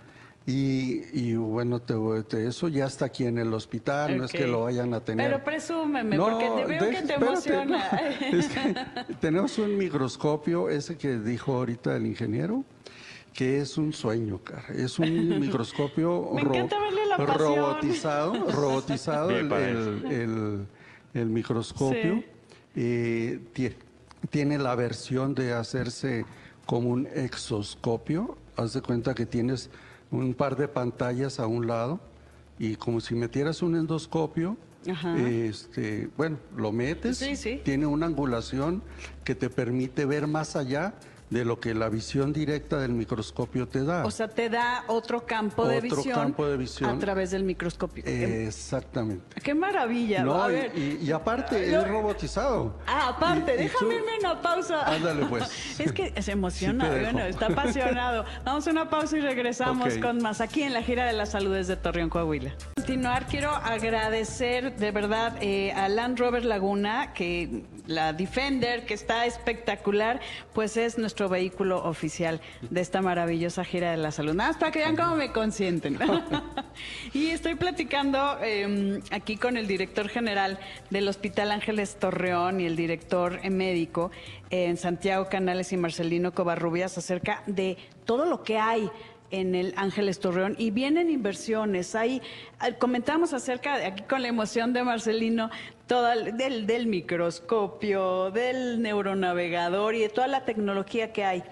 Y, 0.51 1.03
y 1.13 1.35
bueno, 1.35 1.79
te, 1.79 1.93
te- 2.27 2.47
eso 2.47 2.67
ya 2.69 2.85
está 2.85 3.05
aquí 3.05 3.25
en 3.25 3.37
el 3.37 3.53
hospital, 3.53 4.17
no 4.17 4.25
es 4.25 4.31
que 4.31 4.47
lo 4.47 4.63
vayan 4.63 4.93
a 4.95 4.99
tener. 5.01 5.29
Pero 5.29 5.43
presúmeme, 5.43 6.17
porque 6.17 6.45
te 6.45 6.65
veo 6.65 6.79
que 6.79 6.85
te 7.03 7.13
espérate, 7.13 7.13
emociona. 7.25 7.89
no, 8.31 8.37
es 8.39 8.47
que 8.47 8.75
tenemos 9.21 9.57
un 9.59 9.77
microscopio, 9.77 10.69
ese 10.69 10.97
que 10.97 11.19
dijo 11.19 11.53
ahorita 11.55 11.95
el 11.95 12.07
ingeniero, 12.07 12.63
que 13.33 13.59
es 13.59 13.77
un 13.77 13.93
sueño, 13.93 14.39
cara. 14.43 14.65
Es 14.75 14.97
un 14.97 15.39
microscopio 15.39 16.31
Me 16.33 16.41
encanta 16.41 16.79
verle 16.79 17.05
la 17.05 17.17
pasión. 17.17 17.37
robotizado, 17.37 18.33
robotizado 18.51 19.27
Bien 19.27 19.51
el, 19.51 19.61
el- 19.61 20.11
el- 20.11 20.67
el 21.13 21.25
microscopio. 21.27 22.15
Sí. 22.15 22.25
Eh, 22.75 23.39
tie- 23.53 23.75
tiene 24.31 24.57
la 24.57 24.73
versión 24.75 25.35
de 25.35 25.53
hacerse 25.53 26.25
como 26.65 26.89
un 26.89 27.07
exoscopio. 27.07 28.37
Haz 28.55 28.73
de 28.73 28.81
cuenta 28.81 29.13
que 29.13 29.25
tienes 29.25 29.69
un 30.11 30.33
par 30.33 30.55
de 30.55 30.67
pantallas 30.67 31.39
a 31.39 31.47
un 31.47 31.67
lado 31.67 31.99
y 32.57 32.75
como 32.75 32.99
si 32.99 33.15
metieras 33.15 33.61
un 33.61 33.75
endoscopio, 33.75 34.57
Ajá. 34.89 35.17
este, 35.19 36.09
bueno, 36.17 36.37
lo 36.55 36.71
metes, 36.71 37.17
Sí, 37.17 37.35
sí. 37.35 37.61
tiene 37.63 37.85
una 37.85 38.05
angulación 38.07 38.81
que 39.23 39.35
te 39.35 39.49
permite 39.49 40.05
ver 40.05 40.27
más 40.27 40.55
allá 40.55 40.93
de 41.29 41.45
lo 41.45 41.59
que 41.59 41.73
la 41.75 41.89
visión 41.89 42.33
directa 42.33 42.77
del 42.79 42.91
microscopio 42.93 43.67
te 43.67 43.83
da. 43.83 44.03
O 44.05 44.11
sea, 44.11 44.27
te 44.27 44.49
da 44.49 44.83
otro 44.87 45.25
campo 45.25 45.67
de 45.67 45.77
Otro 45.77 45.97
visión 45.97 46.15
campo 46.19 46.45
de 46.47 46.57
visión. 46.57 46.89
a 46.89 46.97
través 46.99 47.31
del 47.31 47.43
microscopio. 47.43 48.03
Qué- 48.03 48.47
Exactamente. 48.47 49.39
Qué 49.41 49.53
maravilla. 49.53 50.23
No, 50.23 50.41
a 50.43 50.49
y- 50.49 50.53
ver. 50.55 50.71
y, 50.77 50.97
y 51.05 51.11
aparte 51.11 51.71
Yo- 51.71 51.81
es 51.81 51.87
robotizado. 51.87 52.73
Ah, 52.87 53.09
aparte, 53.09 53.53
Y- 53.55 53.57
déjame 53.63 53.91
tú- 53.93 53.99
irme 53.99 54.11
a 54.25 54.31
una 54.31 54.41
pausa. 54.41 54.81
Ándale, 54.87 55.25
pues. 55.25 55.43
Es 55.79 55.91
que 55.91 56.19
se 56.21 56.31
emociona, 56.31 56.85
Sí 56.85 56.99
bueno, 56.99 57.19
está 57.21 57.47
apasionado. 57.47 58.25
Vamos 58.45 58.67
a 58.67 58.71
una 58.71 58.89
pausa 58.89 59.17
y 59.17 59.21
regresamos 59.21 59.97
con 59.99 60.21
más 60.21 60.41
aquí 60.41 60.63
en 60.63 60.73
la 60.73 60.81
gira 60.81 61.05
de 61.05 61.13
la 61.13 61.25
salud 61.25 61.53
desde 61.53 61.75
Torreón, 61.75 62.09
Coahuila. 62.09 62.53
Continuar, 62.79 63.25
quiero 63.25 63.49
agradecer 63.49 64.77
de 64.77 64.91
verdad 64.91 65.35
eh, 65.41 65.73
a 65.73 65.89
Land 65.89 66.17
Rover 66.17 66.45
Laguna, 66.45 67.11
que 67.13 67.65
la 67.87 68.13
Defender, 68.13 68.85
que 68.85 68.93
está 68.93 69.25
espectacular, 69.25 70.21
pues 70.53 70.77
es 70.77 70.97
nuestro 70.97 71.27
vehículo 71.27 71.83
oficial 71.83 72.39
de 72.69 72.79
esta 72.79 73.01
maravillosa 73.01 73.65
gira 73.65 73.91
de 73.91 73.97
la 73.97 74.11
salud. 74.11 74.33
Nada 74.33 74.51
más 74.51 74.57
para 74.57 74.71
que 74.71 74.79
vean 74.79 74.95
cómo 74.95 75.15
me 75.15 75.31
consienten. 75.31 75.99
y 77.13 77.27
estoy 77.31 77.55
platicando 77.55 78.37
eh, 78.41 79.01
aquí 79.11 79.37
con 79.37 79.57
el 79.57 79.67
director 79.67 80.07
general 80.07 80.59
del 80.89 81.07
Hospital 81.07 81.51
Ángeles 81.51 81.97
Torreón 81.97 82.61
y 82.61 82.65
el 82.65 82.75
director 82.75 83.39
eh, 83.43 83.49
médico 83.49 84.11
eh, 84.51 84.65
en 84.65 84.77
Santiago 84.77 85.27
Canales 85.27 85.73
y 85.73 85.77
Marcelino 85.77 86.31
Covarrubias 86.31 86.97
acerca 86.97 87.43
de 87.47 87.77
todo 88.05 88.25
lo 88.25 88.43
que 88.43 88.57
hay 88.57 88.89
en 89.31 89.55
el 89.55 89.73
Ángeles 89.77 90.19
Torreón 90.19 90.55
y 90.57 90.71
vienen 90.71 91.09
inversiones. 91.09 91.95
Ahí 91.95 92.21
ah, 92.59 92.71
comentamos 92.71 93.33
acerca 93.33 93.77
de 93.77 93.85
aquí 93.85 94.03
con 94.03 94.21
la 94.21 94.27
emoción 94.27 94.73
de 94.73 94.83
Marcelino 94.83 95.49
toda 95.87 96.13
el- 96.13 96.37
del, 96.37 96.65
del 96.67 96.87
microscopio, 96.87 98.31
del 98.31 98.81
neuronavegador 98.81 99.95
y 99.95 99.99
de 100.01 100.09
toda 100.09 100.27
la 100.27 100.45
tecnología 100.45 101.13
que 101.13 101.23
hay. 101.23 101.43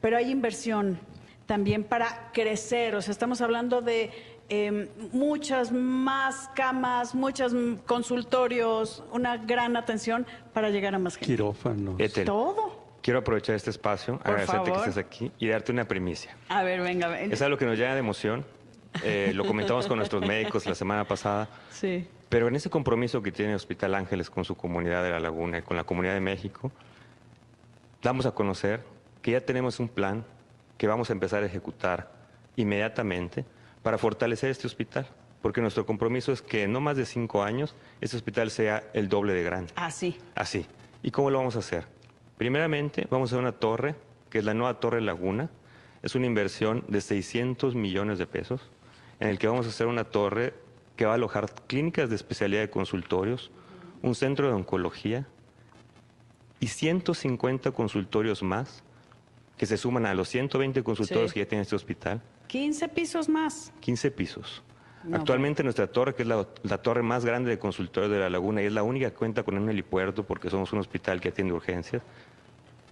Pero 0.00 0.16
hay 0.16 0.30
inversión 0.30 0.98
también 1.46 1.84
para 1.84 2.30
crecer. 2.32 2.94
O 2.96 3.02
sea, 3.02 3.12
estamos 3.12 3.40
hablando 3.40 3.82
de 3.82 4.10
eh, 4.48 4.88
muchas 5.12 5.72
más 5.72 6.50
camas, 6.54 7.14
muchos 7.14 7.54
consultorios, 7.86 9.02
una 9.12 9.36
gran 9.38 9.76
atención 9.76 10.26
para 10.52 10.70
llegar 10.70 10.94
a 10.94 10.98
más 10.98 11.16
gente. 11.16 11.32
Quirófanos. 11.32 11.96
Todo. 12.24 12.71
Quiero 13.02 13.18
aprovechar 13.18 13.54
este 13.56 13.70
espacio, 13.70 14.18
Por 14.18 14.28
agradecerte 14.28 14.70
favor. 14.70 14.82
que 14.84 14.88
estés 14.90 15.04
aquí 15.04 15.32
y 15.38 15.48
darte 15.48 15.72
una 15.72 15.86
primicia. 15.86 16.36
A 16.48 16.62
ver, 16.62 16.80
venga, 16.80 17.08
venga. 17.08 17.34
Es 17.34 17.42
algo 17.42 17.58
que 17.58 17.66
nos 17.66 17.76
llena 17.76 17.92
de 17.94 17.98
emoción. 18.00 18.44
Eh, 19.02 19.32
lo 19.34 19.44
comentamos 19.44 19.86
con 19.86 19.98
nuestros 19.98 20.26
médicos 20.26 20.66
la 20.66 20.74
semana 20.74 21.04
pasada. 21.04 21.48
Sí. 21.70 22.06
Pero 22.28 22.48
en 22.48 22.56
ese 22.56 22.70
compromiso 22.70 23.22
que 23.22 23.32
tiene 23.32 23.54
Hospital 23.54 23.94
Ángeles 23.94 24.30
con 24.30 24.44
su 24.44 24.54
comunidad 24.56 25.02
de 25.02 25.10
La 25.10 25.20
Laguna 25.20 25.58
y 25.58 25.62
con 25.62 25.76
la 25.76 25.84
comunidad 25.84 26.14
de 26.14 26.20
México, 26.20 26.70
damos 28.02 28.26
a 28.26 28.32
conocer 28.32 28.80
que 29.20 29.32
ya 29.32 29.40
tenemos 29.40 29.80
un 29.80 29.88
plan 29.88 30.24
que 30.78 30.86
vamos 30.86 31.10
a 31.10 31.12
empezar 31.12 31.42
a 31.42 31.46
ejecutar 31.46 32.10
inmediatamente 32.56 33.44
para 33.82 33.98
fortalecer 33.98 34.50
este 34.50 34.66
hospital. 34.66 35.06
Porque 35.40 35.60
nuestro 35.60 35.84
compromiso 35.84 36.32
es 36.32 36.40
que 36.40 36.62
en 36.64 36.72
no 36.72 36.80
más 36.80 36.96
de 36.96 37.04
cinco 37.04 37.42
años 37.42 37.74
este 38.00 38.16
hospital 38.16 38.50
sea 38.50 38.84
el 38.94 39.08
doble 39.08 39.32
de 39.34 39.42
grande. 39.42 39.72
Así. 39.74 40.16
Así. 40.34 40.66
¿Y 41.02 41.10
cómo 41.10 41.30
lo 41.30 41.38
vamos 41.38 41.56
a 41.56 41.58
hacer? 41.60 41.84
Primeramente, 42.38 43.06
vamos 43.10 43.30
a 43.30 43.36
hacer 43.36 43.42
una 43.42 43.52
torre, 43.52 43.94
que 44.30 44.38
es 44.38 44.44
la 44.44 44.54
nueva 44.54 44.80
Torre 44.80 45.00
Laguna. 45.00 45.50
Es 46.02 46.14
una 46.14 46.26
inversión 46.26 46.84
de 46.88 47.00
600 47.00 47.74
millones 47.74 48.18
de 48.18 48.26
pesos, 48.26 48.60
en 49.20 49.28
el 49.28 49.38
que 49.38 49.46
vamos 49.46 49.66
a 49.66 49.68
hacer 49.68 49.86
una 49.86 50.04
torre 50.04 50.54
que 50.96 51.04
va 51.06 51.12
a 51.12 51.14
alojar 51.14 51.52
clínicas 51.66 52.08
de 52.10 52.16
especialidad 52.16 52.60
de 52.62 52.70
consultorios, 52.70 53.50
un 54.02 54.14
centro 54.14 54.48
de 54.48 54.54
oncología 54.54 55.26
y 56.58 56.66
150 56.68 57.70
consultorios 57.70 58.42
más 58.42 58.82
que 59.56 59.66
se 59.66 59.76
suman 59.76 60.06
a 60.06 60.14
los 60.14 60.28
120 60.28 60.82
consultorios 60.82 61.30
Sí. 61.30 61.34
que 61.34 61.40
ya 61.40 61.48
tiene 61.48 61.62
este 61.62 61.76
hospital. 61.76 62.20
15 62.48 62.88
pisos 62.88 63.28
más. 63.28 63.72
15 63.80 64.10
pisos. 64.10 64.62
No, 65.04 65.16
Actualmente 65.16 65.62
nuestra 65.62 65.86
torre, 65.86 66.14
que 66.14 66.22
es 66.22 66.28
la, 66.28 66.46
la 66.62 66.78
torre 66.78 67.02
más 67.02 67.24
grande 67.24 67.50
de 67.50 67.58
consultorios 67.58 68.10
de 68.12 68.18
la 68.18 68.30
laguna 68.30 68.62
y 68.62 68.66
es 68.66 68.72
la 68.72 68.82
única 68.82 69.10
que 69.10 69.16
cuenta 69.16 69.42
con 69.42 69.58
un 69.58 69.68
helipuerto 69.68 70.24
porque 70.24 70.48
somos 70.50 70.72
un 70.72 70.78
hospital 70.78 71.20
que 71.20 71.30
atiende 71.30 71.52
urgencias 71.52 72.02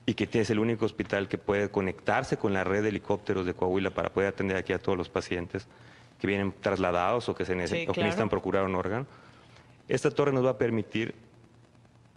y 0.07 0.14
que 0.14 0.29
es 0.40 0.51
el 0.51 0.59
único 0.59 0.87
hospital 0.87 1.29
que 1.29 1.38
puede 1.38 1.70
conectarse 1.70 2.37
con 2.37 2.53
la 2.53 2.64
red 2.64 2.83
de 2.83 2.88
helicópteros 2.88 3.46
de 3.46 3.55
Coahuila 3.55 3.90
para 3.90 4.11
poder 4.11 4.31
atender 4.31 4.57
aquí 4.57 4.73
a 4.73 4.79
todos 4.79 4.99
los 4.99 5.09
pacientes 5.09 5.68
que 6.20 6.27
vienen 6.27 6.53
trasladados 6.61 7.29
o 7.29 7.35
que, 7.35 7.44
se 7.44 7.55
Sí, 7.68 7.87
o 7.88 7.92
que 7.92 8.03
necesitan 8.03 8.29
procurar 8.29 8.64
un 8.64 8.75
órgano. 8.75 9.07
Esta 9.88 10.11
torre 10.11 10.33
nos 10.33 10.44
va 10.44 10.51
a 10.51 10.59
permitir 10.59 11.14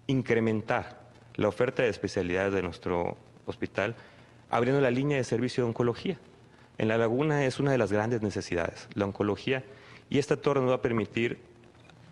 incrementar 0.07 1.03
la 1.35 1.47
oferta 1.47 1.83
de 1.83 1.89
especialidades 1.89 2.53
de 2.53 2.61
nuestro 2.61 3.17
hospital, 3.45 3.95
abriendo 4.49 4.81
la 4.81 4.91
línea 4.91 5.17
de 5.17 5.23
servicio 5.23 5.63
de 5.63 5.69
oncología. 5.69 6.19
En 6.77 6.87
la 6.87 6.97
laguna 6.97 7.45
es 7.45 7.59
una 7.59 7.71
de 7.71 7.77
las 7.77 7.91
grandes 7.91 8.21
necesidades, 8.21 8.87
la 8.93 9.05
oncología, 9.05 9.63
y 10.13 10.19
esta 10.19 10.37
torre 10.37 10.61
nos 10.61 10.69
va 10.69 10.75
a 10.75 10.81
permitir 10.81 11.39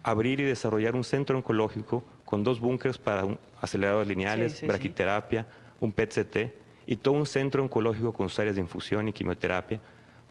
abrir 0.01 0.39
y 0.39 0.43
desarrollar 0.43 0.95
un 0.95 1.03
centro 1.03 1.37
oncológico 1.37 2.03
con 2.25 2.43
dos 2.43 2.59
búnkers 2.59 2.97
para 2.97 3.23
un- 3.25 3.37
aceleradores 3.61 4.07
lineales, 4.07 4.53
Sí, 4.53 4.57
sí, 4.57 4.61
sí. 4.61 4.67
braquiterapia, 4.67 5.45
un 5.79 5.91
PET-CT 5.91 6.51
y 6.87 6.95
todo 6.95 7.13
un 7.13 7.27
centro 7.27 7.61
oncológico 7.61 8.11
con 8.11 8.27
sus 8.27 8.39
áreas 8.39 8.55
de 8.55 8.61
infusión 8.61 9.07
y 9.07 9.13
quimioterapia 9.13 9.79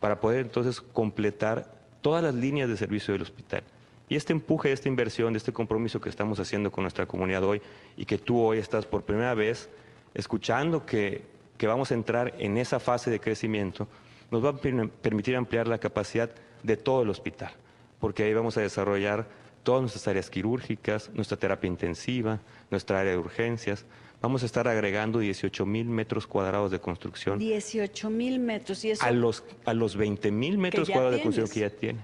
para 0.00 0.18
poder 0.18 0.40
entonces 0.40 0.80
completar 0.80 1.72
todas 2.00 2.24
las 2.24 2.34
líneas 2.34 2.68
de 2.68 2.76
servicio 2.76 3.12
del 3.12 3.22
hospital. 3.22 3.62
Y 4.08 4.16
este 4.16 4.32
empuje, 4.32 4.72
esta 4.72 4.88
inversión, 4.88 5.36
este 5.36 5.52
compromiso 5.52 6.00
que 6.00 6.08
estamos 6.08 6.40
haciendo 6.40 6.72
con 6.72 6.82
nuestra 6.82 7.06
comunidad 7.06 7.44
hoy 7.44 7.62
y 7.96 8.04
que 8.04 8.18
tú 8.18 8.40
hoy 8.40 8.58
estás 8.58 8.84
por 8.84 9.04
primera 9.04 9.34
vez 9.34 9.68
escuchando 10.14 10.84
que, 10.84 11.22
que 11.56 11.68
vamos 11.68 11.92
a 11.92 11.94
entrar 11.94 12.34
en 12.40 12.56
esa 12.58 12.80
fase 12.80 13.12
de 13.12 13.20
crecimiento, 13.20 13.86
nos 14.32 14.44
va 14.44 14.48
a 14.48 14.56
per- 14.56 14.88
permitir 14.88 15.36
ampliar 15.36 15.68
la 15.68 15.78
capacidad 15.78 16.30
de 16.62 16.76
todo 16.76 17.02
el 17.02 17.10
hospital, 17.10 17.52
porque 17.98 18.24
ahí 18.24 18.34
vamos 18.34 18.56
a 18.56 18.60
desarrollar 18.60 19.26
todas 19.62 19.82
nuestras 19.82 20.08
áreas 20.08 20.30
quirúrgicas, 20.30 21.10
nuestra 21.14 21.36
terapia 21.36 21.68
intensiva, 21.68 22.40
nuestra 22.70 23.00
área 23.00 23.12
de 23.12 23.18
urgencias, 23.18 23.84
vamos 24.22 24.42
a 24.42 24.46
estar 24.46 24.68
agregando 24.68 25.18
18 25.18 25.66
mil 25.66 25.86
metros 25.86 26.26
cuadrados 26.26 26.70
de 26.70 26.80
construcción 26.80 27.38
18 27.38 28.10
mil 28.10 28.38
metros. 28.38 28.84
Y 28.84 28.90
eso, 28.90 29.04
a 29.04 29.10
los, 29.10 29.44
a 29.64 29.74
los 29.74 29.96
20 29.96 30.30
mil 30.30 30.58
metros 30.58 30.88
cuadrados 30.88 31.16
de 31.16 31.22
construcción 31.22 31.54
que 31.54 31.60
ya 31.60 31.78
tiene. 31.78 32.00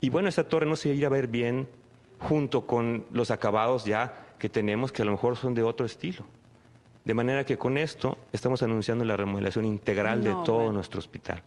Y 0.00 0.10
bueno, 0.10 0.28
esta 0.28 0.46
torre 0.48 0.66
no 0.66 0.76
se 0.76 0.90
irá 0.90 1.06
a 1.06 1.10
ver 1.10 1.28
bien 1.28 1.66
junto 2.18 2.66
con 2.66 3.04
los 3.12 3.30
acabados 3.30 3.84
ya 3.84 4.26
que 4.38 4.48
tenemos, 4.48 4.92
que 4.92 5.02
a 5.02 5.04
lo 5.04 5.12
mejor 5.12 5.36
son 5.36 5.54
de 5.54 5.62
otro 5.62 5.86
estilo. 5.86 6.24
De 7.04 7.14
manera 7.14 7.44
que 7.44 7.58
con 7.58 7.76
esto 7.76 8.16
estamos 8.32 8.62
anunciando 8.62 9.04
la 9.04 9.16
remodelación 9.16 9.64
integral 9.64 10.22
No, 10.24 10.24
de 10.24 10.44
todo 10.44 10.56
bueno. 10.56 10.72
nuestro 10.72 10.98
hospital. 10.98 11.42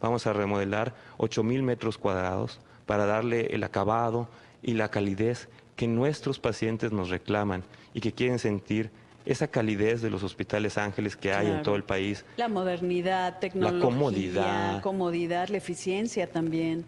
Vamos 0.00 0.26
a 0.26 0.32
remodelar 0.32 0.94
8 1.18 1.42
mil 1.42 1.62
metros 1.62 1.98
cuadrados 1.98 2.60
para 2.86 3.06
darle 3.06 3.46
el 3.54 3.62
acabado 3.64 4.28
y 4.62 4.74
la 4.74 4.88
calidez 4.90 5.48
que 5.76 5.86
nuestros 5.86 6.38
pacientes 6.38 6.92
nos 6.92 7.10
reclaman 7.10 7.62
y 7.94 8.00
que 8.00 8.12
quieren 8.12 8.38
sentir 8.38 8.90
esa 9.26 9.48
calidez 9.48 10.00
de 10.00 10.10
los 10.10 10.22
hospitales 10.22 10.78
ángeles 10.78 11.16
que 11.16 11.32
hay 11.32 11.46
en 11.46 11.52
Claro. 11.52 11.64
todo 11.64 11.76
el 11.76 11.84
país. 11.84 12.24
la 12.36 12.48
modernidad, 12.48 13.38
tecnología, 13.38 13.80
comodidad. 13.80 14.82
comodidad, 14.82 15.48
la 15.48 15.58
eficiencia 15.58 16.26
también. 16.30 16.84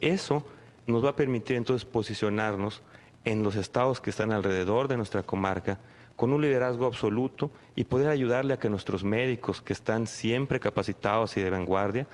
Eso 0.00 0.44
nos 0.86 1.04
va 1.04 1.10
a 1.10 1.16
permitir 1.16 1.56
entonces 1.56 1.86
posicionarnos 1.86 2.82
en 3.24 3.42
los 3.42 3.56
estados 3.56 4.00
que 4.00 4.10
están 4.10 4.32
alrededor 4.32 4.88
de 4.88 4.96
nuestra 4.96 5.22
comarca 5.22 5.78
con 6.16 6.32
un 6.32 6.42
liderazgo 6.42 6.86
absoluto 6.86 7.50
y 7.74 7.84
poder 7.84 8.08
ayudarle 8.08 8.52
a 8.54 8.58
que 8.58 8.68
nuestros 8.68 9.02
médicos, 9.02 9.62
que 9.62 9.72
están 9.72 10.06
siempre 10.06 10.60
capacitados 10.60 11.36
y 11.36 11.40
de 11.40 11.50
vanguardia, 11.50 12.06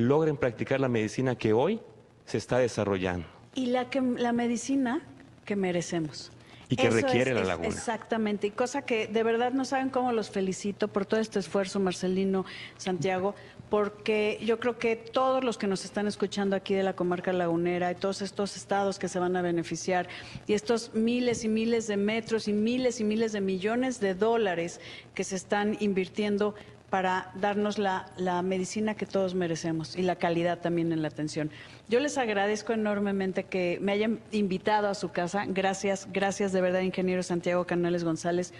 logren 0.00 0.36
practicar 0.36 0.80
la 0.80 0.88
medicina 0.88 1.36
que 1.36 1.52
hoy 1.52 1.80
se 2.24 2.38
está 2.38 2.58
desarrollando. 2.58 3.26
Y 3.54 3.66
la, 3.66 3.90
que, 3.90 4.00
la 4.00 4.32
medicina 4.32 5.00
que 5.44 5.56
merecemos. 5.56 6.32
Y 6.68 6.76
que 6.76 6.86
Eso 6.86 6.98
requiere 6.98 7.32
es- 7.32 7.36
la 7.36 7.44
laguna. 7.44 7.68
Exactamente, 7.68 8.46
y 8.46 8.50
cosa 8.50 8.82
que 8.82 9.08
de 9.08 9.22
verdad 9.24 9.52
no 9.52 9.64
saben 9.64 9.90
cómo 9.90 10.12
los 10.12 10.30
felicito 10.30 10.86
por 10.86 11.04
todo 11.04 11.18
este 11.18 11.40
esfuerzo, 11.40 11.80
Marcelino, 11.80 12.44
Santiago, 12.76 13.34
porque 13.68 14.38
yo 14.44 14.60
creo 14.60 14.78
que 14.78 14.94
todos 14.94 15.42
los 15.42 15.58
que 15.58 15.66
nos 15.66 15.84
están 15.84 16.06
escuchando 16.06 16.54
aquí 16.54 16.74
de 16.74 16.84
la 16.84 16.94
comarca 16.94 17.32
lagunera 17.32 17.90
y 17.90 17.96
todos 17.96 18.22
estos 18.22 18.56
estados 18.56 19.00
que 19.00 19.08
se 19.08 19.18
van 19.18 19.36
a 19.36 19.42
beneficiar 19.42 20.08
y 20.46 20.52
estos 20.54 20.92
miles 20.94 21.44
y 21.44 21.48
miles 21.48 21.86
de 21.88 21.96
metros 21.96 22.46
y 22.46 22.52
miles 22.52 23.00
y 23.00 23.04
miles 23.04 23.32
de 23.32 23.40
millones 23.40 23.98
de 24.00 24.14
dólares 24.14 24.80
que 25.14 25.24
se 25.24 25.36
están 25.36 25.76
invirtiendo 25.80 26.54
para 26.90 27.30
darnos 27.36 27.78
la, 27.78 28.06
la 28.16 28.42
medicina 28.42 28.94
que 28.94 29.06
todos 29.06 29.34
merecemos 29.34 29.96
y 29.96 30.02
la 30.02 30.16
calidad 30.16 30.58
también 30.58 30.92
en 30.92 31.02
la 31.02 31.08
atención. 31.08 31.50
Yo 31.88 32.00
les 32.00 32.18
agradezco 32.18 32.72
enormemente 32.72 33.44
que 33.44 33.78
me 33.80 33.92
hayan 33.92 34.20
invitado 34.32 34.88
a 34.88 34.94
su 34.94 35.10
casa. 35.10 35.44
Gracias, 35.46 36.08
gracias 36.12 36.52
de 36.52 36.60
verdad, 36.60 36.80
ingeniero 36.80 37.22
Santiago 37.22 37.64
Canales 37.64 38.04
González. 38.04 38.52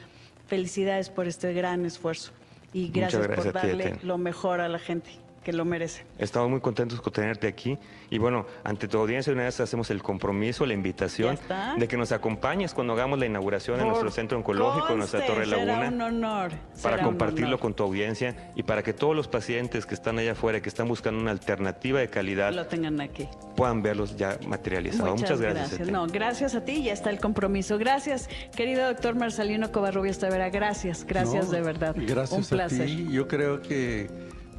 Felicidades 0.47 1.11
por 1.11 1.27
este 1.27 1.53
gran 1.53 1.85
esfuerzo 1.85 2.33
y 2.73 2.89
gracias, 2.89 3.27
gracias 3.27 3.53
por 3.53 3.63
ti, 3.63 3.69
darle 3.69 3.99
lo 4.03 4.17
mejor 4.17 4.61
a 4.61 4.69
la 4.69 4.79
gente 4.79 5.11
que 5.51 5.57
lo 5.57 5.65
merece. 5.65 6.05
Estamos 6.19 6.49
muy 6.51 6.61
contentos 6.61 7.01
con 7.01 7.13
tenerte 7.13 7.47
aquí 7.49 7.77
y 8.09 8.19
bueno, 8.19 8.47
ante 8.65 8.87
tu 8.89 8.99
audiencia 8.99 9.33
una 9.33 9.45
vez 9.45 9.59
hacemos 9.61 9.91
el 9.91 10.03
compromiso, 10.03 10.65
la 10.67 10.75
invitación 10.75 11.39
de 11.77 11.89
que 11.89 11.97
nos 11.97 12.13
acompañes 12.13 12.73
cuando 12.75 12.93
hagamos 12.93 13.19
la 13.19 13.27
inauguración 13.27 13.79
de 13.79 13.85
nuestro 13.85 14.07
Por 14.07 14.13
centro 14.13 14.39
oncológico, 14.39 14.93
en 14.93 14.99
nuestra 14.99 15.27
Torre 15.27 15.47
Laguna. 15.47 15.75
Será 15.75 15.89
un 15.89 16.01
honor. 16.03 16.51
para 16.51 16.75
será 16.77 16.97
un 16.99 17.05
compartirlo 17.05 17.47
honor. 17.49 17.61
con 17.61 17.75
tu 17.75 17.83
audiencia 17.83 18.53
y 18.55 18.63
para 18.63 18.83
que 18.83 18.93
todos 18.93 19.15
los 19.17 19.29
pacientes 19.29 19.87
que 19.87 19.95
están 19.95 20.19
allá 20.19 20.33
afuera 20.33 20.59
y 20.59 20.61
que 20.61 20.69
están 20.69 20.89
buscando 20.89 21.21
una 21.21 21.31
alternativa 21.33 22.01
de 22.01 22.09
calidad 22.09 22.53
Lo 22.53 22.67
tengan 22.67 23.01
aquí. 23.01 23.29
puedan 23.57 23.83
verlos 23.83 24.17
ya 24.17 24.39
materializados. 24.47 25.21
Muchas, 25.21 25.41
gracias. 25.41 25.73
Eten. 25.81 25.93
No, 25.93 26.07
gracias 26.07 26.55
a 26.55 26.65
ti, 26.65 26.83
ya 26.85 26.93
está 26.93 27.11
el 27.11 27.19
compromiso. 27.19 27.77
Gracias, 27.79 28.29
querido 28.55 28.87
doctor 28.87 29.15
Marcelino 29.17 29.71
Covarrubias 29.73 30.19
Tavera. 30.19 30.49
Gracias, 30.51 31.05
gracias 31.05 31.47
No, 31.47 31.53
de 31.53 31.61
verdad. 31.61 31.95
Gracias 31.97 32.39
Un 32.39 32.45
placer. 32.45 32.83
a 32.83 32.87
ti. 32.87 33.09
Yo 33.11 33.27
creo 33.29 33.61
que 33.63 34.09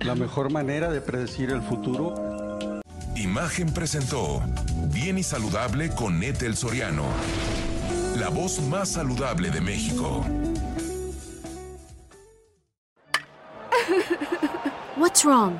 la 0.03 0.15
mejor 0.15 0.51
manera 0.51 0.89
de 0.89 1.01
predecir 1.01 1.51
el 1.51 1.61
futuro 1.61 2.81
Imagen 3.15 3.71
presentó 3.71 4.41
Bien 4.91 5.17
y 5.17 5.23
Saludable 5.23 5.89
con 5.89 6.23
Ethel 6.23 6.55
Soriano. 6.55 7.05
La 8.17 8.29
voz 8.29 8.59
más 8.61 8.89
saludable 8.89 9.51
de 9.51 9.61
México. 9.61 10.25
What's 14.97 15.23
wrong? 15.23 15.59